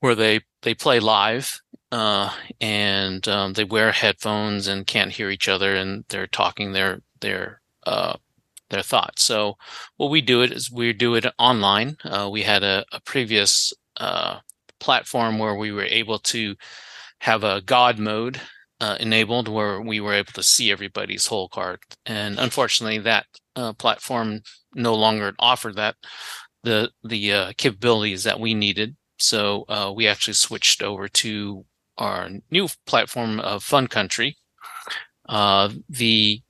[0.00, 1.60] where they they play live
[1.92, 7.02] uh, and um, they wear headphones and can't hear each other, and they're talking their
[7.20, 8.16] their uh,
[8.70, 9.22] their thoughts.
[9.22, 9.58] So
[9.98, 11.98] what we do it is we do it online.
[12.02, 14.38] Uh, we had a, a previous uh,
[14.80, 16.54] platform where we were able to
[17.20, 18.40] have a God mode
[18.80, 23.72] uh, enabled, where we were able to see everybody's whole card, and unfortunately, that uh,
[23.74, 24.40] platform
[24.74, 25.94] no longer offered that
[26.64, 28.96] the the capabilities that we needed.
[29.18, 31.64] So uh, we actually switched over to
[31.96, 34.36] our new platform of Fun Country.
[35.28, 36.42] Uh, the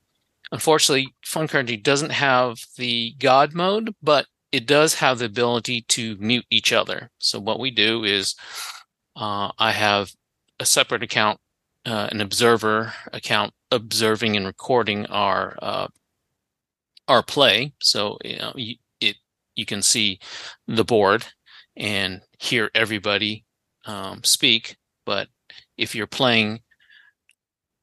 [0.51, 6.15] unfortunately, Fun Country doesn't have the God mode, but it does have the ability to
[6.19, 7.09] mute each other.
[7.17, 8.35] So what we do is,
[9.15, 10.11] uh, I have
[10.59, 11.39] a separate account,
[11.85, 15.87] uh, an observer account, observing and recording our uh,
[17.07, 17.73] our play.
[17.81, 19.15] So you know, you, it
[19.55, 20.19] you can see
[20.67, 21.25] the board
[21.75, 23.45] and hear everybody
[23.85, 24.77] um, speak.
[25.05, 25.29] But
[25.77, 26.61] if you're playing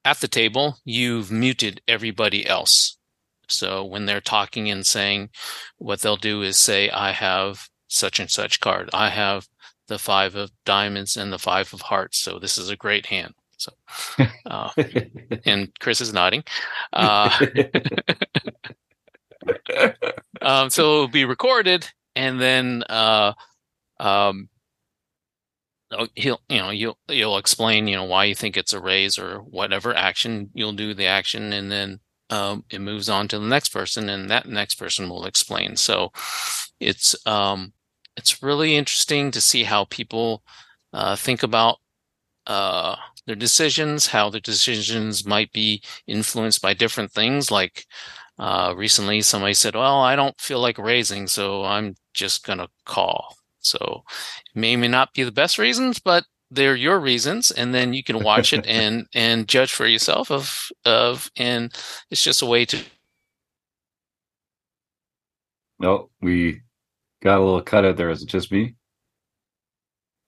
[0.05, 2.97] at the table, you've muted everybody else.
[3.51, 5.29] So when they're talking and saying,
[5.77, 8.89] what they'll do is say, I have such and such card.
[8.93, 9.47] I have
[9.87, 12.17] the five of diamonds and the five of hearts.
[12.17, 13.33] So this is a great hand.
[13.57, 13.71] So,
[14.45, 14.69] uh,
[15.45, 16.43] and Chris is nodding.
[16.93, 17.29] Uh,
[20.41, 23.33] um, so it'll be recorded, and then uh,
[23.99, 24.49] um,
[25.91, 29.19] oh, he'll you know you'll you'll explain you know why you think it's a raise
[29.19, 31.99] or whatever action you'll do the action and then
[32.31, 35.75] um, it moves on to the next person and that next person will explain.
[35.75, 36.11] So
[36.79, 37.73] it's um
[38.17, 40.43] it's really interesting to see how people
[40.93, 41.77] uh, think about
[42.47, 42.95] uh,
[43.27, 47.51] their decisions how their decisions might be influenced by different things.
[47.51, 47.85] Like
[48.39, 53.35] uh, recently somebody said well i don't feel like raising so i'm just gonna call.
[53.59, 54.03] So
[54.55, 58.03] it may may not be the best reasons, but they're your reasons, and then you
[58.03, 61.73] can watch it and and judge for yourself of of and
[62.11, 62.83] it's just a way to.
[65.79, 66.61] No, we
[67.23, 68.11] got a little cut out there.
[68.11, 68.75] Is it just me?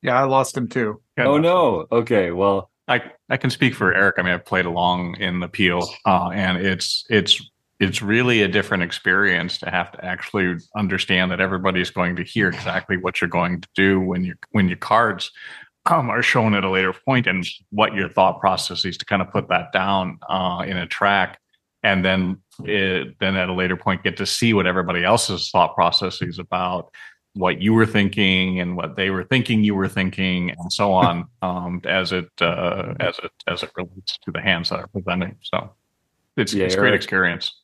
[0.01, 1.01] Yeah, I lost him too.
[1.17, 1.85] Yeah, oh no.
[1.91, 2.31] Okay.
[2.31, 4.15] Well, I I can speak for Eric.
[4.17, 7.41] I mean, I've played along in the Peel, uh, and it's it's
[7.79, 12.47] it's really a different experience to have to actually understand that everybody's going to hear
[12.47, 15.31] exactly what you're going to do when you when your cards
[15.85, 19.21] um, are shown at a later point and what your thought process is to kind
[19.21, 21.39] of put that down uh, in a track
[21.83, 25.75] and then it, then at a later point get to see what everybody else's thought
[25.75, 26.91] processes about
[27.35, 31.25] what you were thinking and what they were thinking you were thinking and so on
[31.41, 35.35] um, as it uh, as it as it relates to the hands that are presenting.
[35.41, 35.73] So
[36.37, 37.61] it's, Yeah, it's a great experience.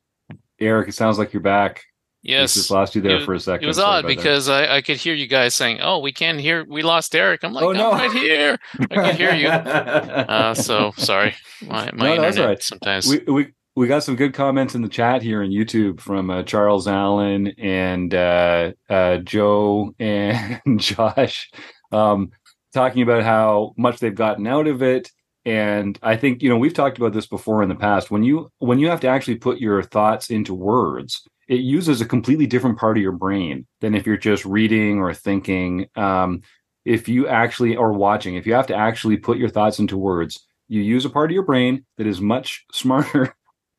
[0.59, 1.83] Eric, it sounds like you're back.
[2.23, 2.53] We Yes.
[2.53, 3.63] just lost you there It- for a second.
[3.63, 6.39] It was Sorry odd because I, I could hear you guys saying, "Oh, we can't
[6.39, 6.65] hear.
[6.67, 8.57] We lost Eric." I'm like, Oh, "I'm right here.
[8.79, 11.33] I can hear you." Uh, so sorry,
[11.65, 12.63] my my No, that's internet all right.
[12.63, 13.07] sometimes.
[13.07, 16.43] we we we got some good comments in the chat here on YouTube from uh,
[16.43, 21.49] Charles Allen and uh, uh, Joe and Josh,
[21.93, 22.31] um,
[22.73, 25.09] talking about how much they've gotten out of it.
[25.45, 28.11] And I think you know we've talked about this before in the past.
[28.11, 32.05] When you when you have to actually put your thoughts into words, it uses a
[32.05, 35.87] completely different part of your brain than if you're just reading or thinking.
[35.95, 36.41] Um,
[36.85, 40.45] if you actually are watching, if you have to actually put your thoughts into words,
[40.67, 43.35] you use a part of your brain that is much smarter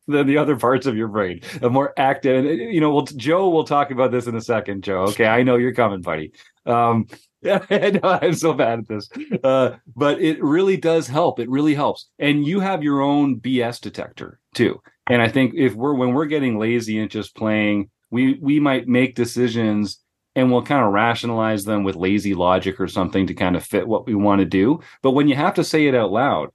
[0.07, 2.45] than the other parts of your brain, a more active.
[2.45, 4.83] And you know, well, Joe will talk about this in a second.
[4.83, 6.33] Joe, okay, I know you're coming, buddy.
[6.65, 7.07] Um,
[7.41, 9.09] yeah, I know I'm so bad at this,
[9.43, 11.39] uh, but it really does help.
[11.39, 14.81] It really helps, and you have your own BS detector too.
[15.11, 18.87] And I think if we're when we're getting lazy and just playing, we we might
[18.87, 19.99] make decisions
[20.35, 23.87] and we'll kind of rationalize them with lazy logic or something to kind of fit
[23.87, 24.79] what we want to do.
[25.01, 26.51] But when you have to say it out loud,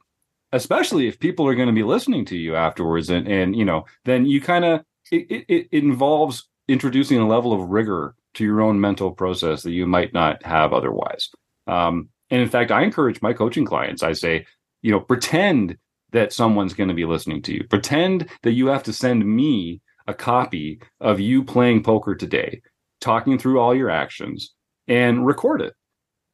[0.52, 3.84] especially if people are going to be listening to you afterwards and and you know
[4.04, 8.60] then you kind of it, it, it involves introducing a level of rigor to your
[8.60, 11.30] own mental process that you might not have otherwise
[11.66, 14.46] um, and in fact i encourage my coaching clients i say
[14.82, 15.76] you know pretend
[16.12, 19.80] that someone's going to be listening to you pretend that you have to send me
[20.06, 22.60] a copy of you playing poker today
[23.00, 24.54] talking through all your actions
[24.88, 25.74] and record it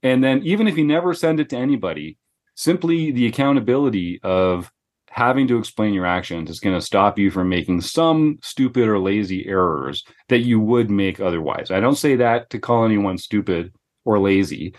[0.02, 2.16] and then even if you never send it to anybody
[2.54, 4.70] simply the accountability of
[5.12, 8.98] having to explain your actions is going to stop you from making some stupid or
[8.98, 11.70] lazy errors that you would make otherwise.
[11.70, 13.74] I don't say that to call anyone stupid
[14.06, 14.74] or lazy.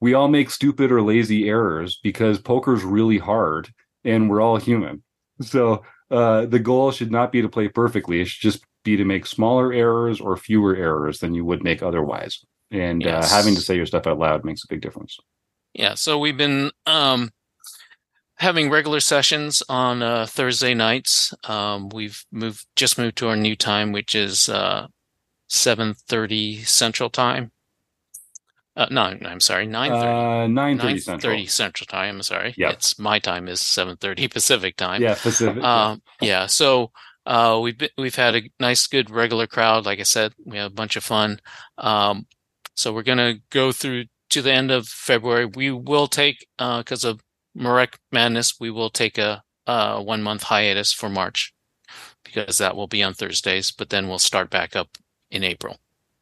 [0.00, 3.68] We all make stupid or lazy errors because poker's really hard
[4.04, 5.02] and we're all human.
[5.40, 8.20] So uh, the goal should not be to play perfectly.
[8.20, 11.82] It should just be to make smaller errors or fewer errors than you would make
[11.82, 12.44] otherwise.
[12.70, 13.30] And Yes.
[13.32, 15.16] uh, having to say your stuff out loud makes a big difference.
[15.74, 17.30] Yeah, so we've been um,
[18.36, 21.34] having regular sessions on uh, Thursday nights.
[21.44, 24.86] Um, we've moved just moved to our new time, which is uh,
[25.48, 27.52] seven thirty Central Time.
[28.78, 30.06] Uh, no, I'm sorry, nine thirty.
[30.06, 31.46] Uh, nine thirty central.
[31.46, 32.14] Central Time.
[32.14, 32.54] I'm sorry.
[32.56, 32.70] Yeah.
[32.70, 35.02] It's my time is 7:30 Pacific Time.
[35.02, 35.62] Yeah, Pacific.
[35.64, 36.46] Um, yeah.
[36.46, 36.92] So
[37.26, 39.84] uh, we've been, we've had a nice, good regular crowd.
[39.84, 41.40] Like I said, we had a bunch of fun.
[41.76, 42.28] Um,
[42.76, 45.46] so we're gonna go through to the end of February.
[45.46, 47.20] We will take because of
[47.56, 48.60] March Madness.
[48.60, 51.52] We will take a, uh one month hiatus for March
[52.24, 53.72] because that will be on Thursdays.
[53.72, 54.96] But then we'll start back up
[55.32, 55.78] in April.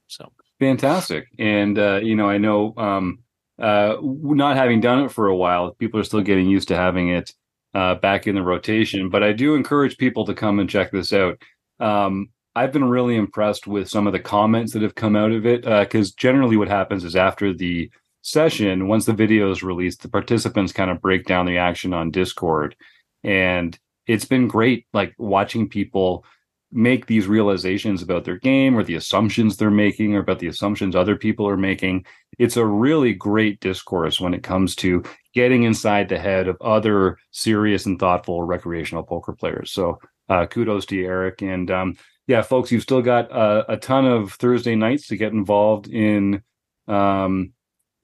[0.07, 1.27] So Fantastic.
[1.39, 3.19] And, uh, you know, I know um,
[3.61, 7.11] uh, not having done it for a while, people are still getting used to having
[7.11, 7.33] it
[7.75, 9.11] uh, back in the rotation.
[9.11, 11.39] But I do encourage people to come and check this out.
[11.79, 15.45] Um, I've been really impressed with some of the comments that have come out of
[15.45, 17.91] it because generally what happens is after the
[18.23, 22.11] session, once the video is released, the participants kind of break down the action on
[22.11, 22.75] Discord.
[23.23, 26.25] And it's been great, like watching people
[26.73, 30.97] make these realizations about their game or the assumptions they're making or about the assumptions
[30.97, 32.05] other people are making.
[32.39, 35.03] It's a really great discourse when it comes to
[35.35, 39.71] getting inside the head of other serious and thoughtful recreational poker players.
[39.71, 39.99] So
[40.29, 41.43] uh, kudos to you, Eric.
[41.43, 41.97] And um,
[42.27, 46.43] yeah, folks, you've still got a, a ton of Thursday nights to get involved in
[46.89, 47.53] um,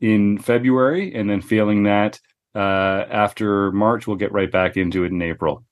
[0.01, 2.19] in February, and then failing that
[2.55, 5.65] uh, after March, we'll get right back into it in April.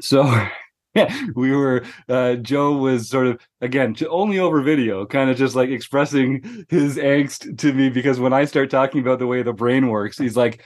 [0.00, 0.22] So
[0.94, 5.54] yeah, we were uh Joe was sort of again only over video, kind of just
[5.56, 9.52] like expressing his angst to me because when I start talking about the way the
[9.52, 10.62] brain works, he's like,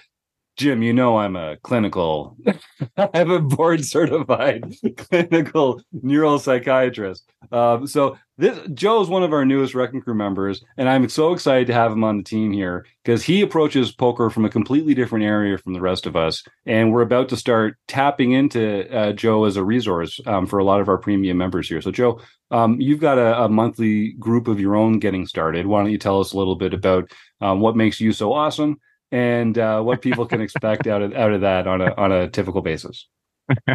[0.58, 2.36] Jim, you know I'm a clinical,
[2.96, 7.22] I'm a board certified clinical neuropsychiatrist.
[7.52, 11.32] Um, so this Joe is one of our newest Wrecking Crew members, and I'm so
[11.32, 14.94] excited to have him on the team here because he approaches poker from a completely
[14.94, 19.12] different area from the rest of us, and we're about to start tapping into uh,
[19.12, 21.80] Joe as a resource um, for a lot of our premium members here.
[21.80, 25.68] So, Joe, um, you've got a, a monthly group of your own getting started.
[25.68, 28.80] Why don't you tell us a little bit about um, what makes you so awesome?
[29.10, 32.28] And uh, what people can expect out of out of that on a on a
[32.28, 33.06] typical basis.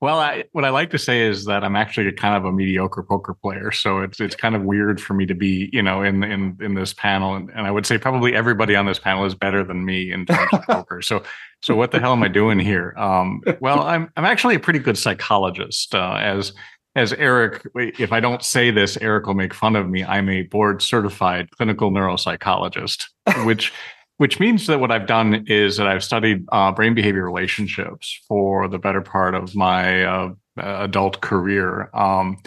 [0.00, 2.52] Well, I, what I like to say is that I'm actually a kind of a
[2.52, 6.02] mediocre poker player, so it's it's kind of weird for me to be, you know,
[6.02, 9.24] in in in this panel, and, and I would say probably everybody on this panel
[9.24, 11.00] is better than me in terms of poker.
[11.00, 11.22] So,
[11.62, 12.92] so what the hell am I doing here?
[12.98, 16.52] Um, well, I'm I'm actually a pretty good psychologist, uh, as
[16.94, 17.66] as Eric.
[17.74, 20.04] If I don't say this, Eric will make fun of me.
[20.04, 23.06] I'm a board certified clinical neuropsychologist,
[23.46, 23.72] which
[24.18, 28.68] which means that what I've done is that I've studied uh, brain behavior relationships for
[28.68, 31.90] the better part of my uh, adult career.
[31.94, 32.38] Um,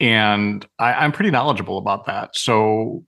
[0.00, 2.36] and I, am pretty knowledgeable about that.
[2.36, 3.04] So,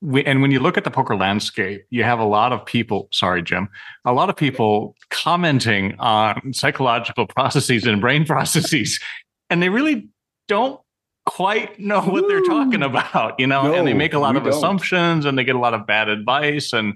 [0.00, 3.08] we, and when you look at the poker landscape, you have a lot of people,
[3.12, 3.68] sorry, Jim,
[4.04, 9.00] a lot of people commenting on psychological processes and brain processes,
[9.48, 10.08] and they really
[10.48, 10.80] don't
[11.24, 14.44] quite know what they're talking about, you know, no, and they make a lot of
[14.44, 14.52] don't.
[14.52, 16.94] assumptions and they get a lot of bad advice and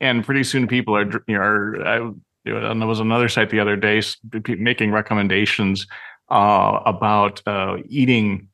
[0.00, 2.10] and pretty soon people are you know are, I,
[2.44, 4.02] there was another site the other day
[4.46, 5.86] making recommendations
[6.30, 8.48] uh, about uh, eating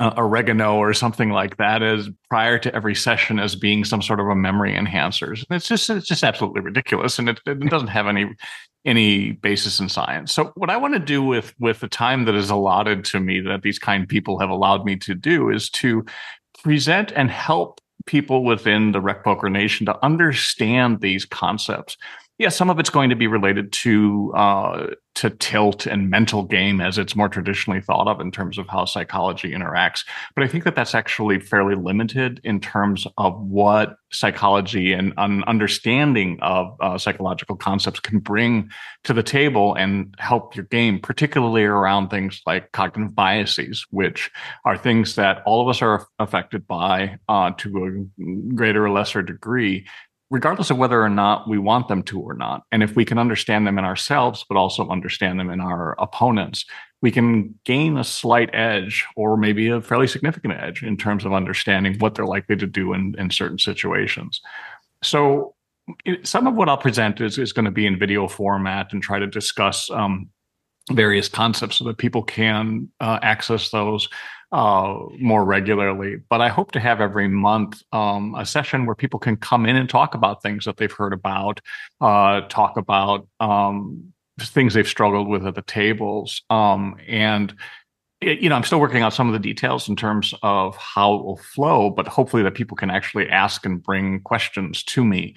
[0.00, 4.20] uh, oregano or something like that as prior to every session as being some sort
[4.20, 5.32] of a memory enhancer.
[5.32, 8.34] And it's just it's just absolutely ridiculous, and it, it doesn't have any
[8.84, 10.32] any basis in science.
[10.32, 13.40] So what I want to do with with the time that is allotted to me
[13.40, 16.04] that these kind people have allowed me to do is to
[16.62, 21.96] present and help people within the Rec Poker Nation to understand these concepts.
[22.38, 24.86] Yeah, some of it's going to be related to uh,
[25.16, 28.84] to tilt and mental game as it's more traditionally thought of in terms of how
[28.84, 30.04] psychology interacts.
[30.36, 35.42] But I think that that's actually fairly limited in terms of what psychology and an
[35.48, 38.70] understanding of uh, psychological concepts can bring
[39.02, 44.30] to the table and help your game, particularly around things like cognitive biases, which
[44.64, 49.22] are things that all of us are affected by uh, to a greater or lesser
[49.22, 49.84] degree
[50.30, 52.62] regardless of whether or not we want them to or not.
[52.70, 56.66] And if we can understand them in ourselves, but also understand them in our opponents,
[57.00, 61.32] we can gain a slight edge or maybe a fairly significant edge in terms of
[61.32, 64.40] understanding what they're likely to do in, in certain situations.
[65.02, 65.54] So,
[66.22, 69.18] some of what I'll present is, is going to be in video format and try
[69.18, 70.28] to discuss um,
[70.88, 74.08] various concepts so that people can uh, access those
[74.52, 76.16] uh, more regularly.
[76.28, 79.76] But I hope to have every month um, a session where people can come in
[79.76, 81.60] and talk about things that they've heard about,
[82.00, 87.54] uh, talk about um, things they've struggled with at the tables, um, and
[88.20, 91.14] it, you know, I'm still working out some of the details in terms of how
[91.14, 95.34] it will flow, but hopefully that people can actually ask and bring questions to me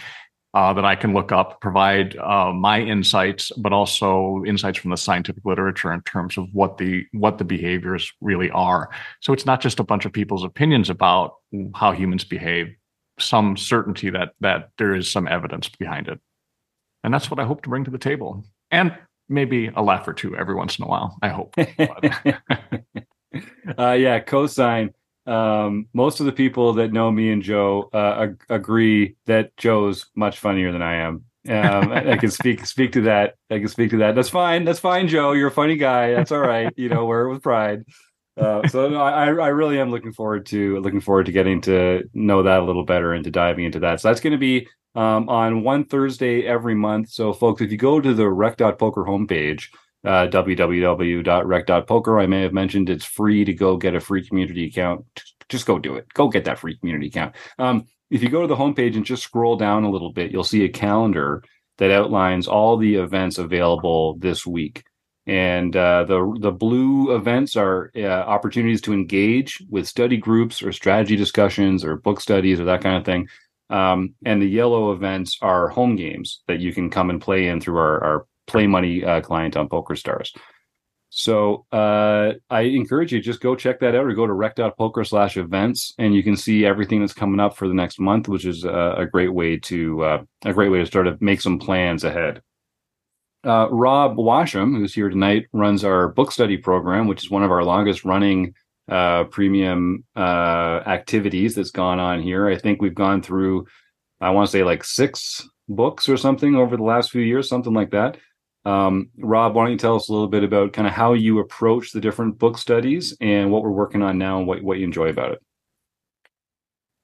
[0.54, 4.98] uh, that I can look up, provide uh, my insights, but also insights from the
[4.98, 8.90] scientific literature in terms of what the what the behaviors really are.
[9.22, 11.36] So it's not just a bunch of people's opinions about
[11.74, 12.76] how humans behave.
[13.20, 16.20] Some certainty that that there is some evidence behind it,
[17.04, 18.94] and that's what I hope to bring to the table, and
[19.30, 21.18] maybe a laugh or two every once in a while.
[21.22, 21.54] I hope.
[23.78, 24.94] uh, yeah, cosine
[25.26, 30.08] um, most of the people that know me and Joe uh, ag- agree that Joe's
[30.16, 31.26] much funnier than I am.
[31.50, 33.36] Um, I, I can speak speak to that.
[33.50, 34.16] I can speak to that.
[34.16, 34.64] That's fine.
[34.64, 35.32] That's fine, Joe.
[35.32, 36.14] You're a funny guy.
[36.14, 36.72] That's all right.
[36.76, 37.84] You know, wear it with pride.
[38.38, 42.04] Uh, so no, I, I really am looking forward to looking forward to getting to
[42.14, 44.00] know that a little better and to diving into that.
[44.00, 47.10] So that's going to be um, on one Thursday every month.
[47.10, 49.66] So folks, if you go to the rec.poker homepage,
[50.06, 52.20] uh, www.rec.poker.
[52.20, 55.06] I may have mentioned it's free to go get a free community account.
[55.50, 56.08] Just go do it.
[56.14, 57.36] Go get that free community account.
[57.60, 60.44] Um, if you go to the homepage and just scroll down a little bit, you'll
[60.44, 61.44] see a calendar
[61.78, 64.84] that outlines all the events available this week.
[65.28, 70.72] And uh, the the blue events are uh, opportunities to engage with study groups or
[70.72, 73.30] strategy discussions or book studies or that kind of thing.
[73.70, 77.62] Um, and the yellow events are home games that you can come and play in
[77.62, 80.36] through our, our play money uh, client on PokerStars.
[81.14, 85.36] So uh, I encourage you just go check that out or go to rec.poker slash
[85.36, 88.64] events and you can see everything that's coming up for the next month, which is
[88.64, 92.06] a, a great way to uh, a great way to start to make some plans
[92.06, 92.42] ahead.
[93.44, 97.52] Uh, Rob Washam, who's here tonight, runs our book study program, which is one of
[97.52, 98.54] our longest running
[98.90, 102.48] uh, premium uh, activities that's gone on here.
[102.48, 103.66] I think we've gone through,
[104.22, 107.74] I want to say like six books or something over the last few years, something
[107.74, 108.18] like that.
[108.64, 111.40] Um, Rob, why don't you tell us a little bit about kind of how you
[111.40, 114.86] approach the different book studies and what we're working on now and what, what you
[114.86, 115.40] enjoy about it?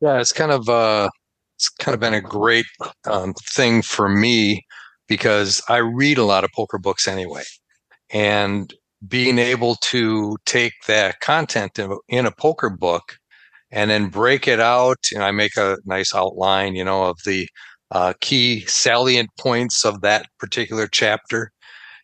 [0.02, 1.10] Yeah, it's kind of uh,
[1.56, 2.68] it's kind of been a great
[3.10, 4.64] um, thing for me
[5.08, 7.44] because I read a lot of poker books anyway,
[8.12, 8.72] and
[9.08, 13.18] being able to take that content in, in a poker book
[13.72, 17.48] and then break it out, and I make a nice outline, you know, of the
[17.92, 21.52] uh, key salient points of that particular chapter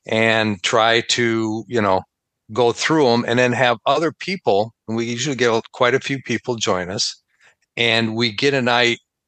[0.05, 2.01] and try to, you know,
[2.51, 6.21] go through them and then have other people, and we usually get quite a few
[6.21, 7.21] people join us,
[7.77, 8.67] and we get an,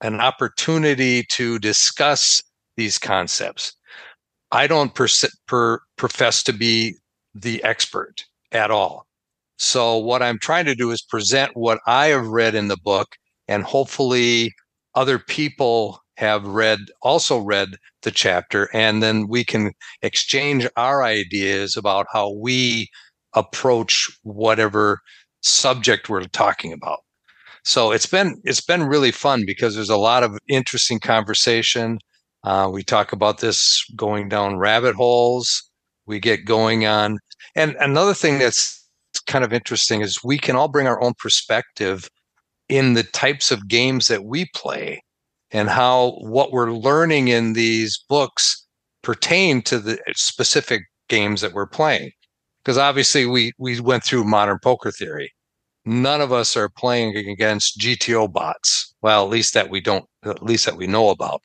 [0.01, 2.41] an opportunity to discuss
[2.77, 3.73] these concepts.
[4.51, 5.07] I don't per,
[5.47, 6.95] per, profess to be
[7.33, 9.05] the expert at all.
[9.57, 13.15] So, what I'm trying to do is present what I have read in the book,
[13.47, 14.53] and hopefully,
[14.93, 21.75] other people have read also read the chapter, and then we can exchange our ideas
[21.75, 22.89] about how we
[23.33, 24.99] approach whatever
[25.41, 26.99] subject we're talking about.
[27.63, 31.99] So it's been it's been really fun because there's a lot of interesting conversation.
[32.43, 35.63] Uh, we talk about this going down rabbit holes.
[36.05, 37.19] We get going on,
[37.55, 38.87] and another thing that's
[39.27, 42.07] kind of interesting is we can all bring our own perspective
[42.69, 45.01] in the types of games that we play
[45.55, 48.67] and how what we're learning in these books
[49.03, 52.11] pertain to the specific games that we're playing.
[52.61, 55.31] Because obviously we we went through modern poker theory.
[55.85, 58.93] None of us are playing against gto bots.
[59.01, 61.41] Well at least that we don't at least that we know about.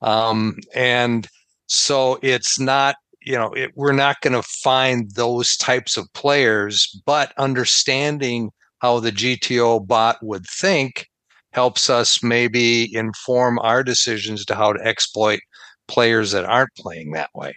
[0.00, 1.26] Um, and
[1.66, 6.88] so it's not you know it, we're not going to find those types of players
[7.04, 11.09] but understanding how the gto bot would think
[11.52, 15.40] helps us maybe inform our decisions to how to exploit
[15.88, 17.52] players that aren't playing that way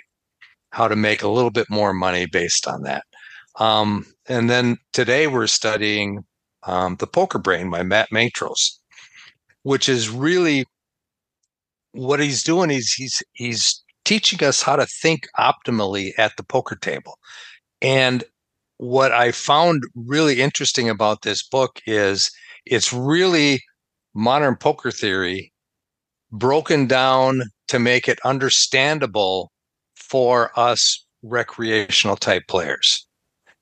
[0.73, 3.03] how to make a little bit more money based on that.
[3.59, 6.25] Um, and then today we're studying
[6.63, 8.79] um, The Poker Brain by Matt Matros,
[9.61, 10.65] which is really
[11.91, 12.71] what he's doing.
[12.71, 17.19] He's he's he's teaching us how to think optimally at the poker table.
[17.79, 18.23] And
[18.77, 22.31] what I found really interesting about this book is
[22.65, 23.61] it's really
[24.13, 25.51] modern poker theory
[26.31, 29.51] broken down to make it understandable
[29.95, 33.07] for us recreational type players.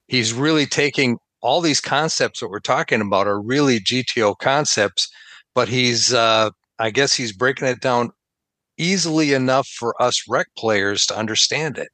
[0.08, 5.08] He's really taking all these concepts that we're talking about are really GTO concepts,
[5.56, 6.50] but he's, uh,
[6.80, 8.12] I guess he's breaking it down
[8.78, 11.90] easily enough for us rec players to understand it.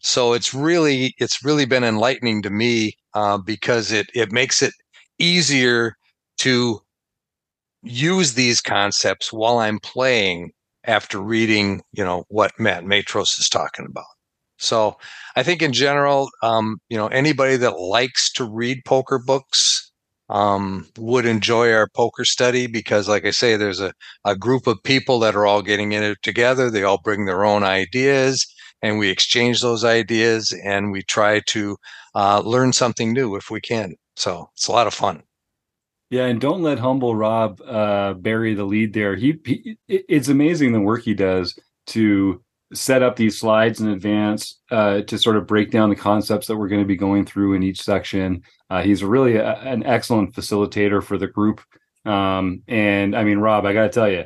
[0.00, 4.72] So it's really, it's really been enlightening to me uh, because it it makes it
[5.18, 5.96] easier
[6.38, 6.80] to
[7.84, 10.50] use these concepts while I'm playing
[10.86, 14.04] after reading, you know, what Matt Matros is talking about.
[14.58, 14.96] So
[15.36, 19.90] I think in general, um, you know, anybody that likes to read poker books
[20.30, 23.92] um, would enjoy our poker study because, like I say, there's a,
[24.24, 26.70] a group of people that are all getting in it together.
[26.70, 28.46] They all bring their own ideas
[28.82, 31.76] and we exchange those ideas and we try to
[32.14, 33.94] uh, learn something new if we can.
[34.16, 35.22] So it's a lot of fun.
[36.14, 39.16] Yeah, and don't let humble Rob uh, bury the lead there.
[39.16, 41.58] He, he, it's amazing the work he does
[41.88, 42.40] to
[42.72, 46.56] set up these slides in advance uh, to sort of break down the concepts that
[46.56, 48.42] we're going to be going through in each section.
[48.70, 51.60] Uh, he's really a, an excellent facilitator for the group.
[52.04, 54.22] Um, and I mean, Rob, I got to tell you,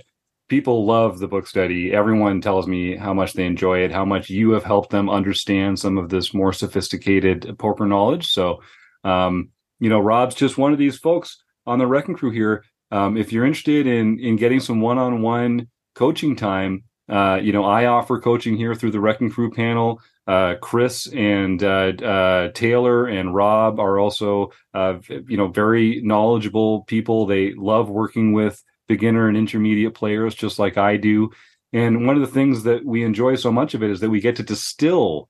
[0.51, 1.95] people love the book study.
[1.95, 5.78] Everyone tells me how much they enjoy it, how much you have helped them understand
[5.78, 8.26] some of this more sophisticated poker knowledge.
[8.26, 8.61] So,
[9.05, 9.49] um,
[9.80, 12.64] you know, Rob's just one of these folks on the Wrecking Crew here.
[12.91, 17.87] Um, if you're interested in in getting some one-on-one coaching time, uh, you know, I
[17.87, 20.01] offer coaching here through the Wrecking Crew panel.
[20.27, 26.85] Uh, Chris and uh, uh Taylor and Rob are also, uh, you know, very knowledgeable
[26.85, 27.27] people.
[27.27, 31.31] They love working with beginner and intermediate players, just like I do.
[31.73, 34.21] And one of the things that we enjoy so much of it is that we
[34.21, 35.29] get to distill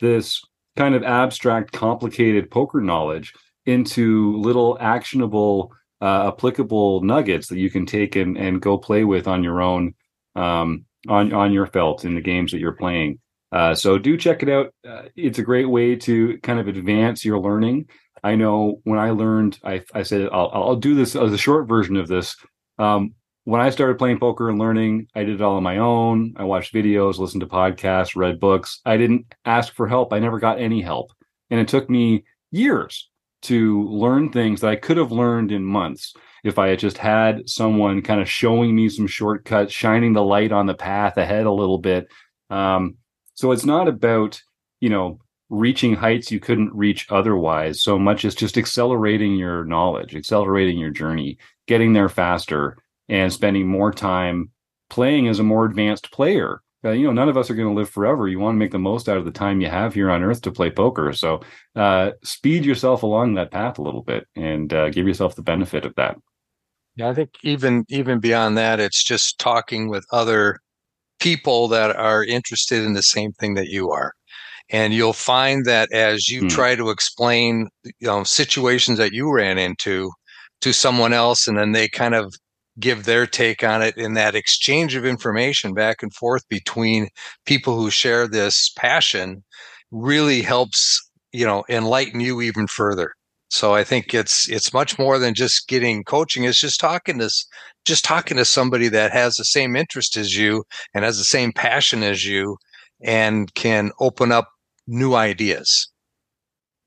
[0.00, 0.40] this
[0.76, 3.34] kind of abstract, complicated poker knowledge
[3.66, 9.28] into little actionable uh, applicable nuggets that you can take and, and go play with
[9.28, 9.94] on your own
[10.34, 13.18] um, on on your felt in the games that you're playing.
[13.52, 14.72] Uh, so do check it out.
[14.88, 17.88] Uh, it's a great way to kind of advance your learning.
[18.22, 21.66] I know when I learned, I, I said I'll, I'll do this as a short
[21.66, 22.36] version of this.
[22.78, 26.34] Um, when I started playing poker and learning, I did it all on my own.
[26.36, 28.80] I watched videos, listened to podcasts, read books.
[28.84, 30.12] I didn't ask for help.
[30.12, 31.12] I never got any help,
[31.50, 33.09] and it took me years
[33.42, 36.14] to learn things that I could have learned in months
[36.44, 40.52] if I had just had someone kind of showing me some shortcuts, shining the light
[40.52, 42.08] on the path ahead a little bit.
[42.48, 42.96] Um,
[43.34, 44.40] so it's not about,
[44.80, 50.14] you know, reaching heights you couldn't reach otherwise so much as just accelerating your knowledge,
[50.14, 52.76] accelerating your journey, getting there faster,
[53.08, 54.50] and spending more time
[54.88, 57.74] playing as a more advanced player uh, you know, none of us are going to
[57.74, 58.28] live forever.
[58.28, 60.40] You want to make the most out of the time you have here on Earth
[60.42, 61.12] to play poker.
[61.12, 61.40] So,
[61.76, 65.84] uh, speed yourself along that path a little bit and uh, give yourself the benefit
[65.84, 66.16] of that.
[66.96, 70.58] Yeah, I think even even beyond that, it's just talking with other
[71.20, 74.12] people that are interested in the same thing that you are,
[74.70, 76.46] And you'll find that as you Hmm.
[76.46, 80.12] try to explain, you know, situations that you ran into
[80.62, 82.34] to someone else, and then they kind of
[82.78, 87.08] give their take on it in that exchange of information back and forth between
[87.44, 89.42] people who share this passion
[89.90, 91.00] really helps,
[91.32, 93.12] you know, enlighten you even further.
[93.50, 96.44] So I think it's it's much more than just getting coaching.
[96.44, 97.28] It's just talking to
[97.84, 100.62] just talking to somebody that has the same interest as you
[100.94, 102.56] and has the same passion as you
[103.02, 104.48] and can open up
[104.86, 105.90] new ideas.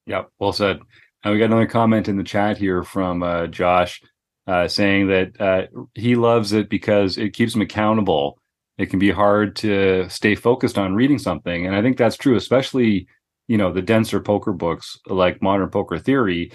[0.05, 0.79] Yep, well said.
[1.23, 4.01] And we got another comment in the chat here from uh, Josh
[4.47, 8.39] uh, saying that uh, he loves it because it keeps him accountable.
[8.77, 12.35] It can be hard to stay focused on reading something, and I think that's true,
[12.35, 13.07] especially
[13.47, 16.51] you know the denser poker books like Modern Poker Theory.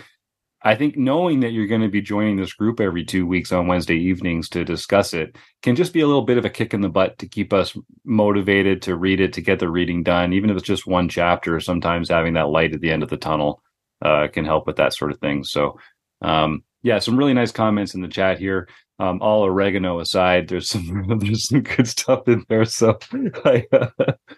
[0.62, 3.68] I think knowing that you're going to be joining this group every two weeks on
[3.68, 6.80] Wednesday evenings to discuss it can just be a little bit of a kick in
[6.80, 10.50] the butt to keep us motivated to read it, to get the reading done, even
[10.50, 11.60] if it's just one chapter.
[11.60, 13.62] Sometimes having that light at the end of the tunnel
[14.04, 15.44] uh, can help with that sort of thing.
[15.44, 15.78] So,
[16.22, 18.68] um, yeah, some really nice comments in the chat here.
[19.00, 22.64] Um, all oregano aside, there's some there's some good stuff in there.
[22.64, 22.98] So,
[23.44, 23.88] I, uh,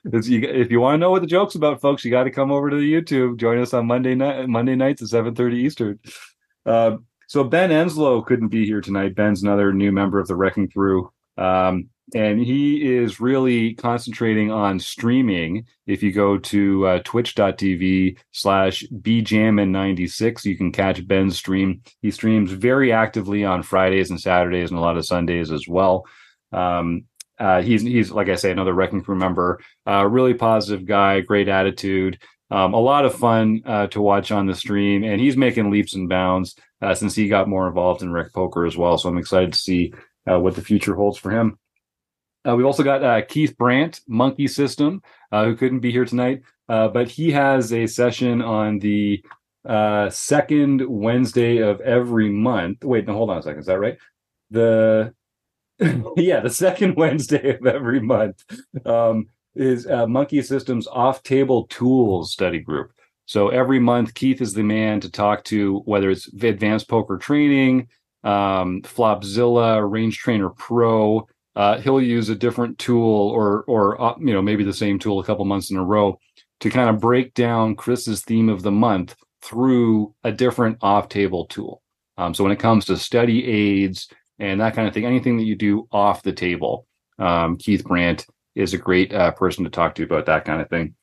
[0.05, 2.30] it's- you, if you want to know what the jokes about, folks, you got to
[2.30, 3.38] come over to the YouTube.
[3.38, 5.99] Join us on Monday night, Monday nights at seven thirty Eastern.
[6.66, 9.14] Uh, so Ben Enslow couldn't be here tonight.
[9.14, 11.11] Ben's another new member of the Wrecking Crew.
[11.38, 15.66] Um, and he is really concentrating on streaming.
[15.86, 21.82] If you go to uh, twitch.tv slash bjammin96, you can catch Ben's stream.
[22.02, 26.06] He streams very actively on Fridays and Saturdays and a lot of Sundays as well.
[26.52, 27.04] Um,
[27.38, 31.48] uh, he's, he's, like I say, another Wrecking Crew member, uh, really positive guy, great
[31.48, 32.18] attitude.
[32.50, 35.94] Um, a lot of fun uh, to watch on the stream, and he's making leaps
[35.94, 38.98] and bounds uh, since he got more involved in rec poker as well.
[38.98, 39.94] So I'm excited to see
[40.30, 41.58] uh, what the future holds for him.
[42.49, 46.43] Uh, we've also got uh, Keith Brandt, Monkey System, uh, who couldn't be here tonight,
[46.68, 49.22] uh, but he has a session on the
[49.68, 52.82] uh, second Wednesday of every month.
[52.84, 53.61] Wait, no, hold on a second.
[53.61, 53.99] Is that right?
[54.51, 55.14] The
[56.16, 58.45] yeah, the second Wednesday of every month
[58.84, 62.93] um, is uh, Monkey Systems Off Table Tools Study Group.
[63.26, 67.88] So every month, Keith is the man to talk to, whether it's advanced poker training,
[68.24, 71.28] um, Flopzilla, Range Trainer Pro.
[71.57, 75.18] Uh, he'll use a different tool, or or uh, you know maybe the same tool
[75.18, 76.18] a couple months in a row,
[76.61, 81.82] to kind of break down Chris's theme of the month through a different off-table tool.
[82.18, 85.44] Um, so when it comes to study aids and that kind of thing, anything that
[85.44, 86.86] you do off the table,
[87.18, 90.68] um, Keith Brandt is a great uh, person to talk to about that kind of
[90.68, 90.94] thing.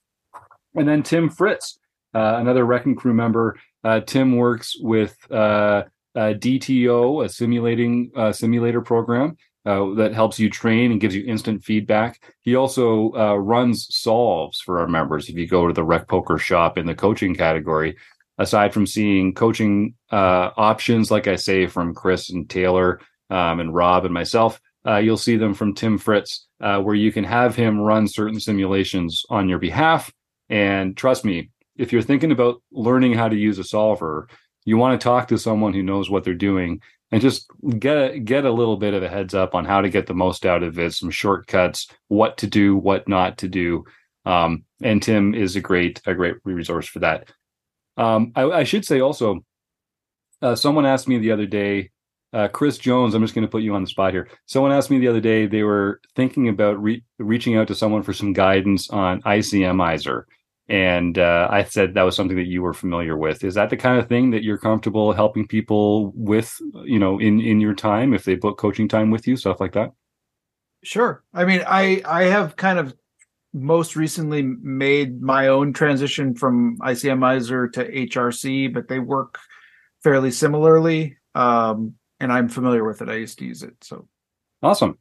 [0.75, 1.79] And then Tim Fritz,
[2.13, 3.59] uh, another Wrecking Crew member.
[3.83, 5.83] Uh, Tim works with uh,
[6.15, 9.37] DTO, a simulating simulator program
[9.67, 12.21] uh, that helps you train and gives you instant feedback.
[12.41, 15.27] He also uh, runs solves for our members.
[15.27, 17.97] If you go to the Rec Poker shop in the coaching category,
[18.37, 23.75] aside from seeing coaching uh, options, like I say, from Chris and Taylor um, and
[23.75, 27.53] Rob and myself, uh, you'll see them from Tim Fritz, uh, where you can have
[27.53, 30.13] him run certain simulations on your behalf.
[30.47, 34.29] And trust me, if you're thinking about learning how to use a solver,
[34.63, 36.81] you want to talk to someone who knows what they're doing
[37.11, 37.49] and just
[37.79, 40.13] get a, get a little bit of a heads up on how to get the
[40.13, 43.85] most out of it, some shortcuts, what to do, what not to do.
[44.25, 47.31] Um, and Tim is a great a great resource for that.
[47.95, 49.43] Um, I, I should say also,
[50.41, 51.91] uh, someone asked me the other day,
[52.33, 53.15] uh, Chris Jones.
[53.15, 54.29] I'm just going to put you on the spot here.
[54.45, 58.03] Someone asked me the other day they were thinking about re- reaching out to someone
[58.03, 60.23] for some guidance on ICMizer,
[60.69, 63.43] and uh, I said that was something that you were familiar with.
[63.43, 66.55] Is that the kind of thing that you're comfortable helping people with?
[66.83, 69.73] You know, in in your time, if they book coaching time with you, stuff like
[69.73, 69.91] that.
[70.83, 71.23] Sure.
[71.33, 72.93] I mean, I I have kind of
[73.53, 79.39] most recently made my own transition from ICMizer to HRC, but they work
[80.03, 81.17] fairly similarly.
[81.33, 83.09] Um, and I'm familiar with it.
[83.09, 83.75] I used to use it.
[83.81, 84.07] So
[84.61, 84.97] Awesome.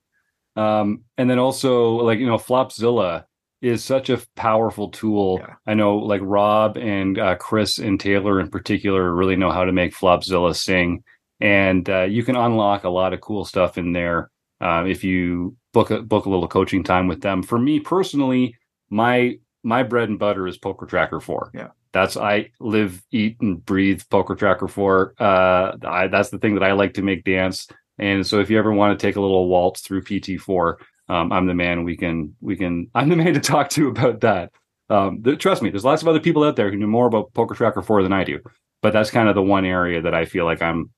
[0.54, 3.24] Um, and then also like you know, Flopzilla
[3.62, 5.38] is such a powerful tool.
[5.40, 5.54] Yeah.
[5.66, 9.72] I know like Rob and uh, Chris and Taylor in particular really know how to
[9.72, 11.02] make Flopzilla sing,
[11.40, 14.30] and uh, you can unlock a lot of cool stuff in there
[14.60, 17.42] uh, if you book a book a little coaching time with them.
[17.42, 18.56] For me personally,
[18.90, 21.50] my my bread and butter is Poker Tracker Four.
[21.54, 21.68] Yeah.
[21.92, 25.14] That's I live, eat, and breathe Poker Tracker Four.
[25.18, 27.68] Uh, I, that's the thing that I like to make dance.
[27.98, 30.74] And so if you ever want to take a little waltz through PT4,
[31.08, 34.20] um, I'm the man we can we can I'm the man to talk to about
[34.20, 34.52] that.
[34.88, 37.34] Um, th- trust me, there's lots of other people out there who know more about
[37.34, 38.38] Poker Tracker 4 than I do,
[38.82, 40.90] but that's kind of the one area that I feel like I'm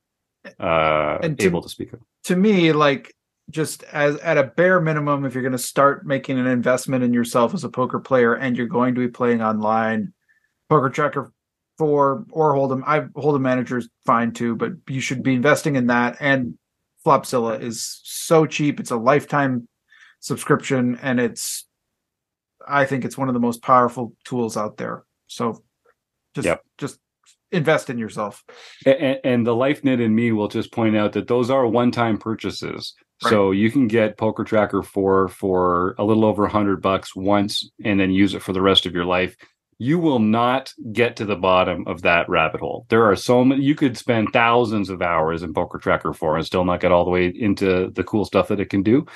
[0.60, 2.00] uh, to- able to speak of.
[2.24, 3.14] to me, like
[3.50, 7.14] just as at a bare minimum, if you're going to start making an investment in
[7.14, 10.12] yourself as a poker player and you're going to be playing online,
[10.68, 11.32] Poker Tracker
[11.78, 15.86] Four or Hold'em, I Hold'em Manager is fine too, but you should be investing in
[15.86, 16.16] that.
[16.20, 16.58] And
[17.06, 19.68] Flopzilla is so cheap; it's a lifetime
[20.20, 21.66] subscription, and it's
[22.66, 25.04] I think it's one of the most powerful tools out there.
[25.26, 25.62] So
[26.34, 26.62] just Yep.
[26.76, 26.98] just
[27.50, 28.44] invest in yourself.
[28.84, 32.18] and, and the life LifeNet and me will just point out that those are one-time
[32.18, 32.94] purchases.
[33.20, 37.98] So you can get Poker Tracker 4 for a little over 100 bucks once and
[37.98, 39.36] then use it for the rest of your life.
[39.78, 42.86] You will not get to the bottom of that rabbit hole.
[42.88, 46.46] There are so many you could spend thousands of hours in Poker Tracker 4 and
[46.46, 49.06] still not get all the way into the cool stuff that it can do.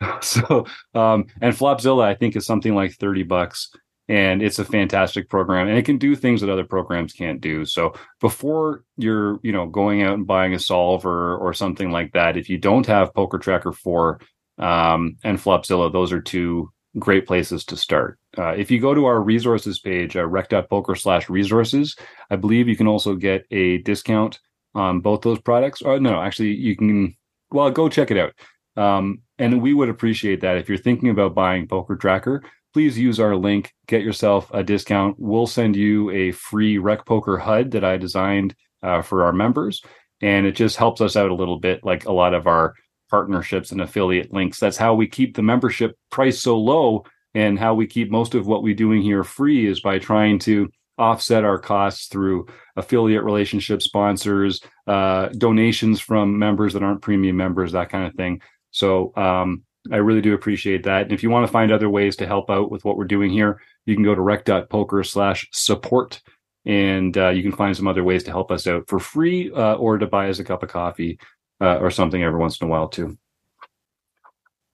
[0.22, 3.70] So um and Flopzilla I think is something like 30 bucks
[4.10, 7.64] and it's a fantastic program and it can do things that other programs can't do.
[7.64, 12.36] So before you're, you know, going out and buying a solver or something like that,
[12.36, 14.20] if you don't have Poker Tracker 4
[14.58, 18.18] um, and Flopzilla, those are two great places to start.
[18.36, 21.96] Uh, if you go to our resources page, uh, rec.poker slash resources,
[22.30, 24.38] I believe you can also get a discount
[24.74, 25.82] on both those products.
[25.82, 27.16] Or no, actually, you can,
[27.50, 28.32] well, go check it out.
[28.76, 33.18] Um, and we would appreciate that if you're thinking about buying Poker Tracker please use
[33.18, 35.16] our link, get yourself a discount.
[35.18, 39.82] We'll send you a free Rec Poker HUD that I designed uh, for our members.
[40.22, 42.74] And it just helps us out a little bit, like a lot of our
[43.10, 44.58] partnerships and affiliate links.
[44.60, 47.04] That's how we keep the membership price so low
[47.34, 50.68] and how we keep most of what we're doing here free is by trying to
[50.98, 52.46] offset our costs through
[52.76, 58.40] affiliate relationships, sponsors, uh, donations from members that aren't premium members, that kind of thing.
[58.70, 61.02] So um, I really do appreciate that.
[61.02, 63.30] And if you want to find other ways to help out with what we're doing
[63.30, 66.20] here, you can go to rec.poker slash support
[66.66, 69.74] and uh, you can find some other ways to help us out for free uh,
[69.76, 71.18] or to buy us a cup of coffee
[71.60, 73.18] uh, or something every once in a while too.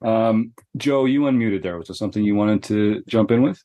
[0.03, 1.79] Um, Joe, you unmuted there.
[1.79, 3.63] Was there something you wanted to jump in with?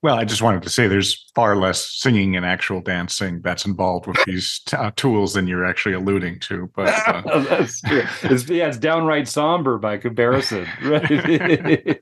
[0.00, 4.06] Well, I just wanted to say there's far less singing and actual dancing that's involved
[4.06, 6.70] with these t- uh, tools than you're actually alluding to.
[6.76, 8.04] But uh, That's true.
[8.22, 12.00] It's, yeah, it's downright somber by comparison, right?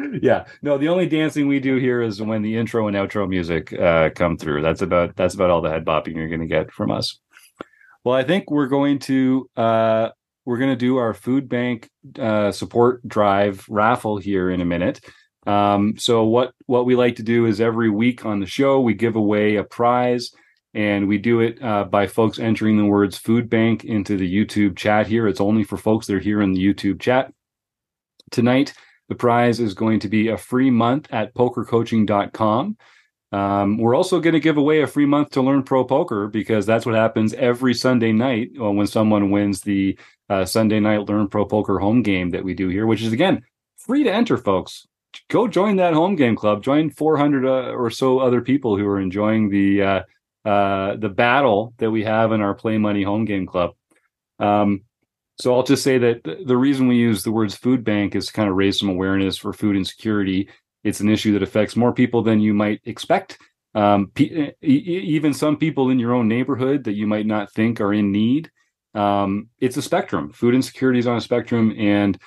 [0.22, 0.46] yeah.
[0.62, 4.08] No, the only dancing we do here is when the intro and outro music uh,
[4.14, 4.62] come through.
[4.62, 7.18] That's about that's about all the head bopping you're going to get from us.
[8.08, 10.08] Well, I think we're going to uh,
[10.46, 15.02] we're going to do our food bank uh, support drive raffle here in a minute.
[15.46, 18.94] Um, so what what we like to do is every week on the show we
[18.94, 20.30] give away a prize,
[20.72, 24.74] and we do it uh, by folks entering the words "food bank" into the YouTube
[24.74, 25.28] chat here.
[25.28, 27.30] It's only for folks that are here in the YouTube chat.
[28.30, 28.72] Tonight,
[29.10, 32.78] the prize is going to be a free month at pokercoaching.com.
[33.30, 36.64] Um, we're also going to give away a free month to learn pro poker because
[36.64, 39.98] that's what happens every Sunday night uh, when someone wins the
[40.30, 43.42] uh, Sunday night learn pro poker home game that we do here, which is again
[43.76, 44.86] free to enter, folks
[45.28, 46.62] go join that home game club.
[46.62, 50.02] Join 400 uh, or so other people who are enjoying the uh,
[50.44, 53.72] uh, the battle that we have in our Play Money home game club.
[54.38, 54.82] Um,
[55.38, 58.32] so I'll just say that the reason we use the words food bank is to
[58.32, 60.48] kind of raise some awareness for food insecurity.
[60.88, 63.38] It's an issue that affects more people than you might expect.
[63.74, 64.10] Um,
[64.62, 68.50] even some people in your own neighborhood that you might not think are in need.
[68.94, 70.32] Um, it's a spectrum.
[70.32, 72.18] Food insecurity is on a spectrum, and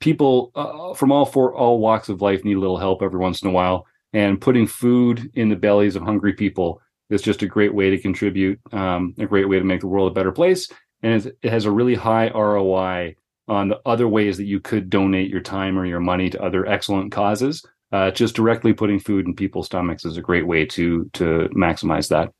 [0.00, 3.42] people uh, from all four all walks of life need a little help every once
[3.42, 7.46] in a while and putting food in the bellies of hungry people is just a
[7.46, 10.68] great way to contribute um, a great way to make the world a better place
[11.02, 13.14] and it has a really high roi
[13.50, 16.66] on the other ways that you could donate your time or your money to other
[16.66, 21.08] excellent causes uh, just directly putting food in people's stomachs is a great way to
[21.12, 22.32] to maximize that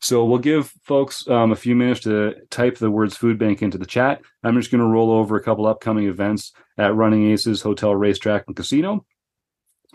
[0.00, 3.78] so we'll give folks um, a few minutes to type the words food bank into
[3.78, 4.20] the chat.
[4.44, 8.44] I'm just going to roll over a couple upcoming events at Running Aces Hotel Racetrack
[8.46, 9.04] and Casino.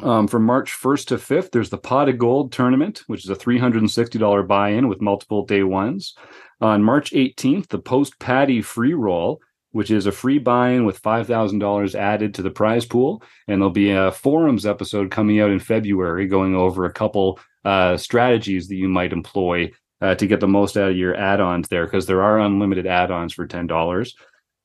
[0.01, 3.35] Um, from March 1st to 5th, there's the Pot of Gold tournament, which is a
[3.35, 6.15] $360 buy-in with multiple day ones.
[6.59, 9.39] On March 18th, the Post Patty Free Roll,
[9.73, 13.21] which is a free buy-in with $5,000 added to the prize pool.
[13.47, 17.97] And there'll be a forums episode coming out in February going over a couple uh,
[17.97, 19.71] strategies that you might employ
[20.01, 23.33] uh, to get the most out of your add-ons there because there are unlimited add-ons
[23.33, 24.15] for ten dollars.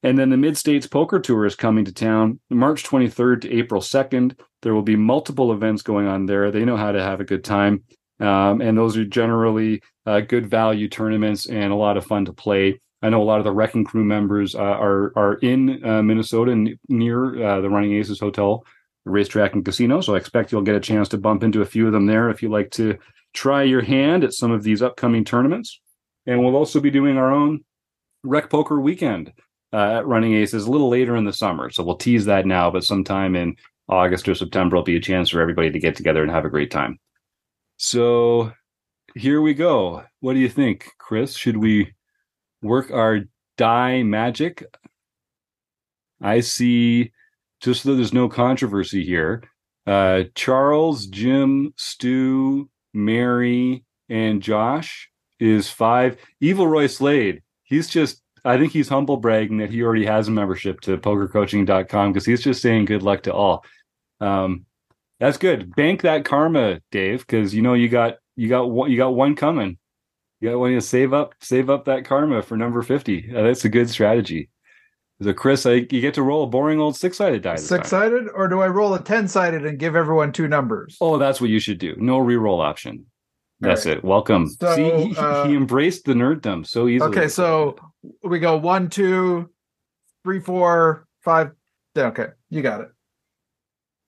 [0.03, 3.81] And then the Mid States Poker Tour is coming to town March 23rd to April
[3.81, 4.39] 2nd.
[4.63, 6.51] There will be multiple events going on there.
[6.51, 7.83] They know how to have a good time.
[8.21, 12.33] Um, and those are generally uh, good value tournaments and a lot of fun to
[12.33, 12.81] play.
[13.03, 16.53] I know a lot of the Wrecking Crew members uh, are are in uh, Minnesota
[16.53, 18.65] n- near uh, the Running Aces Hotel,
[19.05, 20.01] racetrack and casino.
[20.01, 22.29] So I expect you'll get a chance to bump into a few of them there
[22.31, 22.99] if you like to
[23.35, 25.81] try your hand at some of these upcoming tournaments.
[26.27, 27.65] And we'll also be doing our own
[28.25, 29.33] Rec Poker weekend.
[29.73, 31.71] uh, at Running Aces a little later in the summer.
[31.71, 33.55] So we'll tease that now, but sometime in
[33.89, 36.51] August or September will be a chance for everybody to get together and have a
[36.51, 36.99] great time.
[37.77, 38.53] So
[39.15, 40.05] here we go.
[40.21, 41.37] What do you think, Chris?
[41.37, 41.93] Should we
[42.63, 43.21] work our
[43.57, 44.65] die magic?
[46.21, 47.13] I see,
[47.61, 49.43] just so there's no controversy here,
[49.87, 56.17] uh, Charles, Jim, Stu, Mary, and Josh is five.
[56.41, 60.33] Evil Roy Slade, he's just, I think he's humble bragging that he already has a
[60.33, 63.65] membership to pokercoaching.com because he's just saying good luck to all.
[64.21, 64.67] Um,
[65.21, 65.75] that's good.
[65.75, 69.35] Bank that karma, Dave, because you know you got you got one you got one
[69.35, 69.79] coming.
[70.41, 73.31] You one to save up save up that karma for number fifty.
[73.35, 74.51] Uh, that's a good strategy.
[75.21, 77.57] So Chris, I, you get to roll a boring old six sided die.
[77.57, 80.97] Six sided, or do I roll a ten sided and give everyone two numbers?
[81.01, 81.97] Oh, that's what you should do.
[81.99, 83.07] No reroll option.
[83.61, 83.99] That's right.
[83.99, 84.05] it.
[84.05, 84.49] Welcome.
[84.49, 87.11] So, See, he, uh, he embraced the nerddom so easily.
[87.11, 87.75] Okay, so
[88.23, 89.51] we go one, two,
[90.23, 91.51] three, four, five.
[91.97, 92.89] Okay, you got it.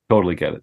[0.09, 0.62] totally get it.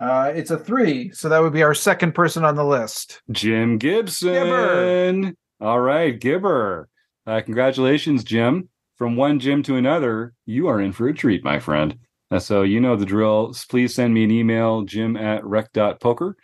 [0.00, 3.22] Uh, it's a three, so that would be our second person on the list.
[3.30, 4.32] Jim Gibson.
[4.32, 5.32] Gibber.
[5.60, 6.88] All right, Gibber.
[7.26, 8.68] Uh, congratulations, Jim.
[8.96, 11.98] From one Jim to another, you are in for a treat, my friend.
[12.30, 13.54] Uh, so you know the drill.
[13.68, 16.36] Please send me an email, jim at rec.poker.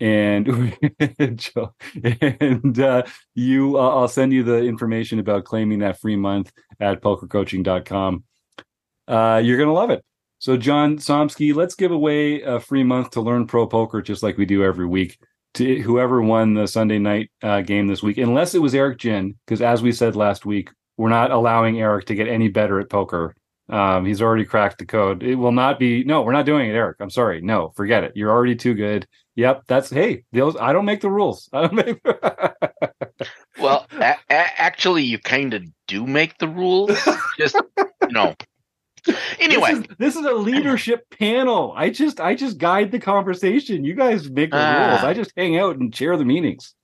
[0.00, 0.46] And
[1.36, 6.52] Joe- and uh, you, uh, I'll send you the information about claiming that free month
[6.80, 8.24] at pokercoaching.com.
[9.06, 10.04] Uh, you're gonna love it.
[10.42, 14.36] So, John Somsky, let's give away a free month to learn pro poker, just like
[14.36, 15.20] we do every week
[15.54, 19.36] to whoever won the Sunday night uh, game this week, unless it was Eric Jin,
[19.46, 22.90] because as we said last week, we're not allowing Eric to get any better at
[22.90, 23.36] poker.
[23.68, 25.22] Um, he's already cracked the code.
[25.22, 26.02] It will not be.
[26.02, 26.96] No, we're not doing it, Eric.
[26.98, 27.40] I'm sorry.
[27.40, 28.10] No, forget it.
[28.16, 29.06] You're already too good.
[29.36, 30.24] Yep, that's hey.
[30.32, 31.48] Those I don't make the rules.
[31.52, 32.00] I don't make.
[33.60, 36.98] Well, a- a- actually, you kind of do make the rules.
[37.38, 38.34] Just you know.
[39.40, 41.72] Anyway, this is, this is a leadership panel.
[41.76, 43.84] I just I just guide the conversation.
[43.84, 44.90] You guys make the Ah.
[44.90, 45.02] rules.
[45.04, 46.74] I just hang out and chair the meetings.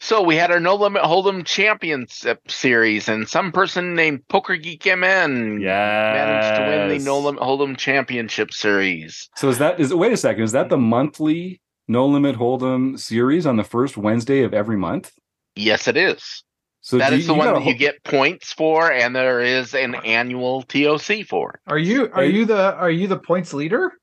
[0.00, 4.84] so we had our No Limit Hold'em Championship series, and some person named Poker Geek
[4.86, 9.28] MN Yeah, managed to win the No Limit Hold'em Championship series.
[9.36, 10.44] So is that is wait a second?
[10.44, 15.10] Is that the monthly No Limit Hold'em series on the first Wednesday of every month?
[15.56, 16.44] Yes, it is.
[16.84, 19.72] So that do is the you one that you get points for, and there is
[19.72, 21.58] an annual TOC for.
[21.66, 23.94] Are you are you the are you the points leader?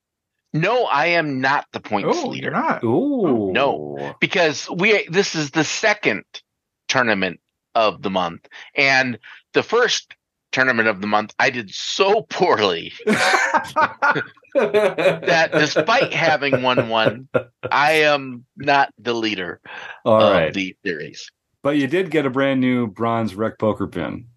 [0.51, 2.83] No, I am not the points Oh, leader you're not.
[2.83, 4.15] Ooh, no.
[4.19, 6.23] because we this is the second
[6.87, 7.39] tournament
[7.75, 9.19] of the month, and
[9.53, 10.15] the first
[10.51, 14.23] tournament of the month I did so poorly that
[15.53, 17.27] despite having won one,
[17.71, 19.61] I am not the leader
[20.03, 21.29] All of right, the series.
[21.63, 24.27] But you did get a brand new bronze rec poker pin.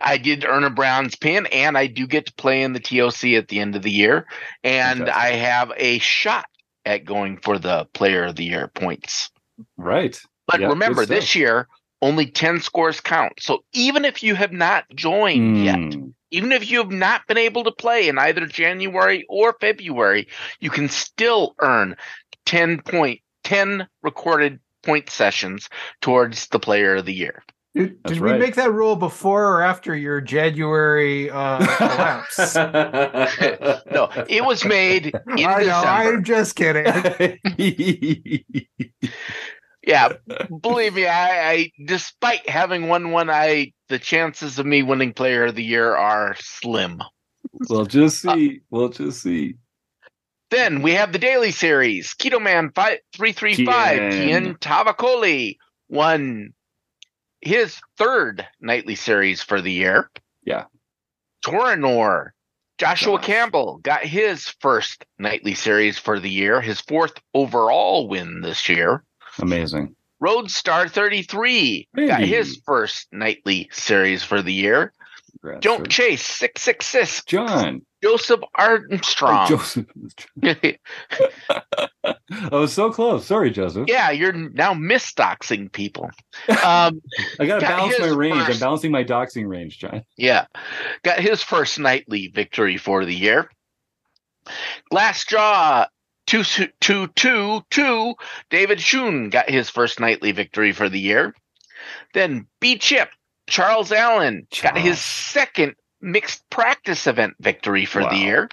[0.00, 3.24] I did earn a bronze pin, and I do get to play in the TOC
[3.34, 4.26] at the end of the year,
[4.62, 5.22] and Fantastic.
[5.22, 6.46] I have a shot
[6.84, 9.30] at going for the Player of the Year points.
[9.76, 10.20] Right.
[10.46, 11.68] But Yep, remember, this year
[12.00, 13.34] only ten scores count.
[13.40, 17.38] So even if you have not joined yet, Mm, even if you have not been
[17.38, 20.26] able to play in either January or February,
[20.60, 21.96] you can still earn
[22.46, 25.68] 10 point 10 recorded point sessions
[26.00, 27.42] towards the player of the year.
[27.74, 28.40] Did, That's did we right.
[28.40, 32.54] make that rule before or after your January uh, collapse?
[33.92, 35.82] No, it was made in I know.
[35.84, 37.38] I'm just kidding.
[39.84, 40.12] Yeah,
[40.60, 45.46] believe me, I, I despite having won one, I the chances of me winning player
[45.46, 47.02] of the year are slim.
[47.68, 48.60] we'll just see.
[48.70, 49.56] We'll just see.
[50.52, 52.12] Then we have the daily series.
[52.12, 53.98] Keto Man five three three five.
[53.98, 54.12] Kian.
[54.12, 55.56] Kian Tavakoli
[55.88, 56.52] won
[57.40, 60.10] his third nightly series for the year.
[60.44, 60.64] Yeah.
[61.42, 62.32] Torinor.
[62.76, 63.26] Joshua Gosh.
[63.26, 69.04] Campbell got his first nightly series for the year, his fourth overall win this year.
[69.38, 69.96] Amazing.
[70.22, 74.92] Roadstar 33 got his first nightly series for the year.
[75.40, 75.88] Congrats, Don't.
[75.88, 77.24] Chase 666.
[77.24, 77.82] John.
[78.02, 79.48] Joseph Armstrong.
[79.48, 79.86] Joseph.
[80.42, 80.78] I
[82.50, 83.26] was so close.
[83.26, 83.86] Sorry, Joseph.
[83.88, 86.10] yeah, you're now misdoxing people.
[86.48, 87.00] Um,
[87.40, 88.36] I got to balance my range.
[88.36, 90.04] I'm balancing my doxing range, John.
[90.16, 90.46] yeah,
[91.04, 93.50] got his first nightly victory for the year.
[94.92, 95.86] Glassjaw
[96.26, 96.42] two
[96.80, 98.14] two two two.
[98.50, 101.34] David Schoen got his first nightly victory for the year.
[102.14, 103.10] Then B Chip
[103.48, 108.10] Charles Allen got his second mixed practice event victory for Wow.
[108.10, 108.48] the year.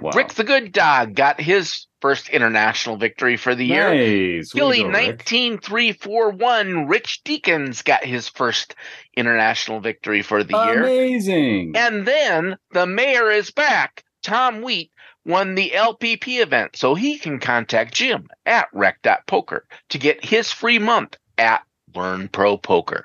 [0.00, 0.12] Wow.
[0.14, 3.90] Rick the Good Dog got his first international victory for the year.
[3.90, 3.98] Nice.
[4.00, 4.94] Way to Philly go, Rick.
[4.94, 8.74] 19341 Rich Deacons got his first
[9.16, 10.82] international victory for the year.
[10.84, 11.74] Amazing.
[11.76, 14.04] And then the mayor is back.
[14.22, 14.90] Tom Wheat
[15.26, 20.78] won the LPP event, so he can contact Jim at rec.poker to get his free
[20.78, 21.62] month at
[21.94, 23.04] Learn Pro Poker.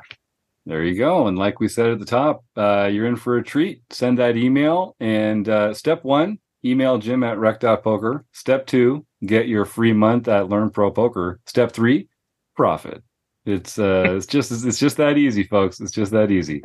[0.65, 1.27] There you go.
[1.27, 3.81] And like we said at the top, uh, you're in for a treat.
[3.89, 4.95] Send that email.
[4.99, 8.25] And uh, step one, email Jim at rec.poker.
[8.31, 11.41] Step two, get your free month at Learn Pro Poker.
[11.45, 12.07] Step three,
[12.55, 13.03] profit.
[13.45, 15.81] It's uh, it's just it's just that easy, folks.
[15.81, 16.63] It's just that easy.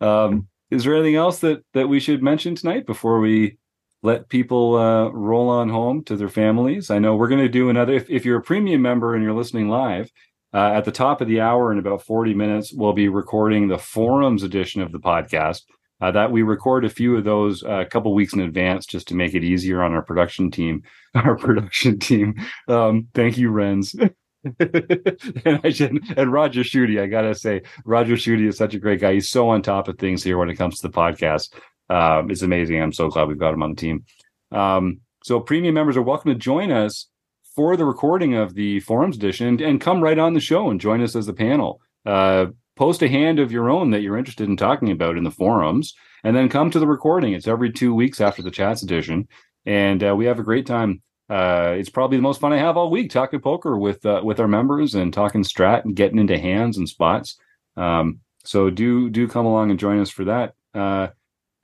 [0.00, 3.58] Um, is there anything else that that we should mention tonight before we
[4.02, 6.90] let people uh, roll on home to their families?
[6.90, 7.94] I know we're going to do another.
[7.94, 10.12] If, if you're a premium member and you're listening live,
[10.54, 13.78] uh, at the top of the hour in about 40 minutes, we'll be recording the
[13.78, 15.62] forums edition of the podcast.
[16.00, 19.08] Uh, that we record a few of those uh, a couple weeks in advance just
[19.08, 20.82] to make it easier on our production team.
[21.14, 22.34] Our production team.
[22.68, 23.92] Um, thank you, Renz.
[24.60, 29.00] and I should, and Roger Schutte, I gotta say, Roger Schutte is such a great
[29.00, 29.14] guy.
[29.14, 31.54] He's so on top of things here when it comes to the podcast.
[31.90, 32.80] Um, it's amazing.
[32.80, 34.04] I'm so glad we've got him on the team.
[34.52, 37.07] Um, so premium members are welcome to join us
[37.58, 40.80] for the recording of the forums edition and, and come right on the show and
[40.80, 41.80] join us as a panel.
[42.06, 42.46] Uh,
[42.76, 45.92] post a hand of your own that you're interested in talking about in the forums,
[46.22, 47.32] and then come to the recording.
[47.32, 49.26] It's every two weeks after the chats edition,
[49.66, 51.02] and uh, we have a great time.
[51.28, 54.38] Uh, it's probably the most fun I have all week talking poker with uh, with
[54.38, 57.38] our members and talking strat and getting into hands and spots.
[57.76, 60.54] Um, so do do come along and join us for that.
[60.74, 61.08] Uh,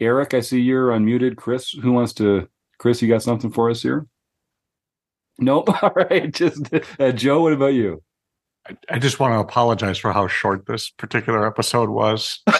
[0.00, 1.36] Eric, I see you're unmuted.
[1.36, 2.48] Chris, who wants to?
[2.78, 4.08] Chris, you got something for us here?
[5.38, 5.68] Nope.
[5.82, 6.32] All right.
[6.32, 6.68] Just
[6.98, 7.42] uh, Joe.
[7.42, 8.02] What about you?
[8.68, 12.42] I, I just want to apologize for how short this particular episode was.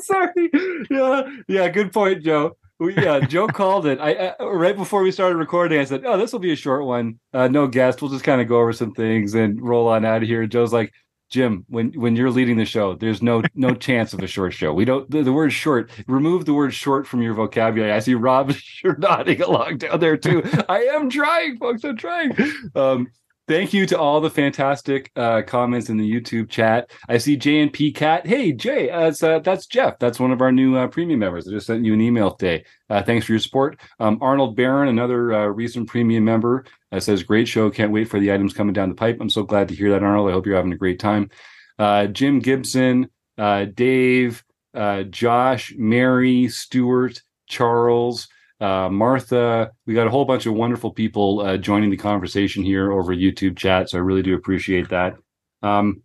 [0.00, 0.50] Sorry.
[0.90, 1.22] Yeah.
[1.48, 1.68] Yeah.
[1.68, 2.56] Good point, Joe.
[2.80, 4.00] We, yeah, Joe called it.
[4.00, 5.78] I, I right before we started recording.
[5.78, 7.20] I said, "Oh, this will be a short one.
[7.32, 8.02] Uh, no guest.
[8.02, 10.72] We'll just kind of go over some things and roll on out of here." Joe's
[10.72, 10.92] like,
[11.34, 14.72] Jim, when when you're leading the show, there's no no chance of a short show.
[14.72, 15.90] We don't the, the word short.
[16.06, 17.90] Remove the word short from your vocabulary.
[17.90, 18.52] I see Rob
[18.84, 20.44] you're nodding along down there too.
[20.68, 21.82] I am trying, folks.
[21.82, 22.36] I'm trying.
[22.76, 23.08] Um,
[23.48, 26.92] thank you to all the fantastic uh, comments in the YouTube chat.
[27.08, 28.28] I see J and P Cat.
[28.28, 29.98] Hey Jay, uh, uh, that's Jeff.
[29.98, 31.48] That's one of our new uh, premium members.
[31.48, 32.64] I just sent you an email today.
[32.88, 33.80] Uh, thanks for your support.
[33.98, 36.64] Um, Arnold Barron, another uh, recent premium member,
[36.94, 37.70] uh, says great show.
[37.70, 39.18] Can't wait for the items coming down the pipe.
[39.20, 40.28] I'm so glad to hear that, Arnold.
[40.28, 41.30] I hope you're having a great time.
[41.78, 48.28] Uh, Jim Gibson, uh, Dave, uh, Josh, Mary, Stuart, Charles,
[48.60, 49.72] uh, Martha.
[49.86, 53.56] We got a whole bunch of wonderful people uh, joining the conversation here over YouTube
[53.56, 53.90] chat.
[53.90, 55.16] So I really do appreciate that.
[55.62, 56.02] Um,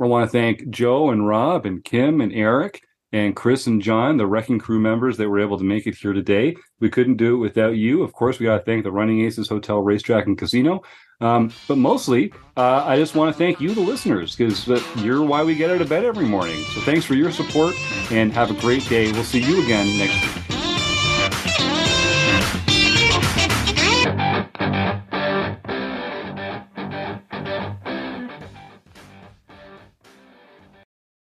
[0.00, 2.82] I want to thank Joe and Rob and Kim and Eric
[3.14, 6.12] and Chris and John, the Wrecking Crew members that were able to make it here
[6.12, 6.56] today.
[6.80, 8.02] We couldn't do it without you.
[8.02, 10.82] Of course, we got to thank the Running Aces Hotel, Racetrack, and Casino.
[11.20, 15.22] Um, but mostly, uh, I just want to thank you, the listeners, because uh, you're
[15.22, 16.56] why we get out of bed every morning.
[16.74, 17.76] So thanks for your support
[18.10, 19.12] and have a great day.
[19.12, 20.53] We'll see you again next week.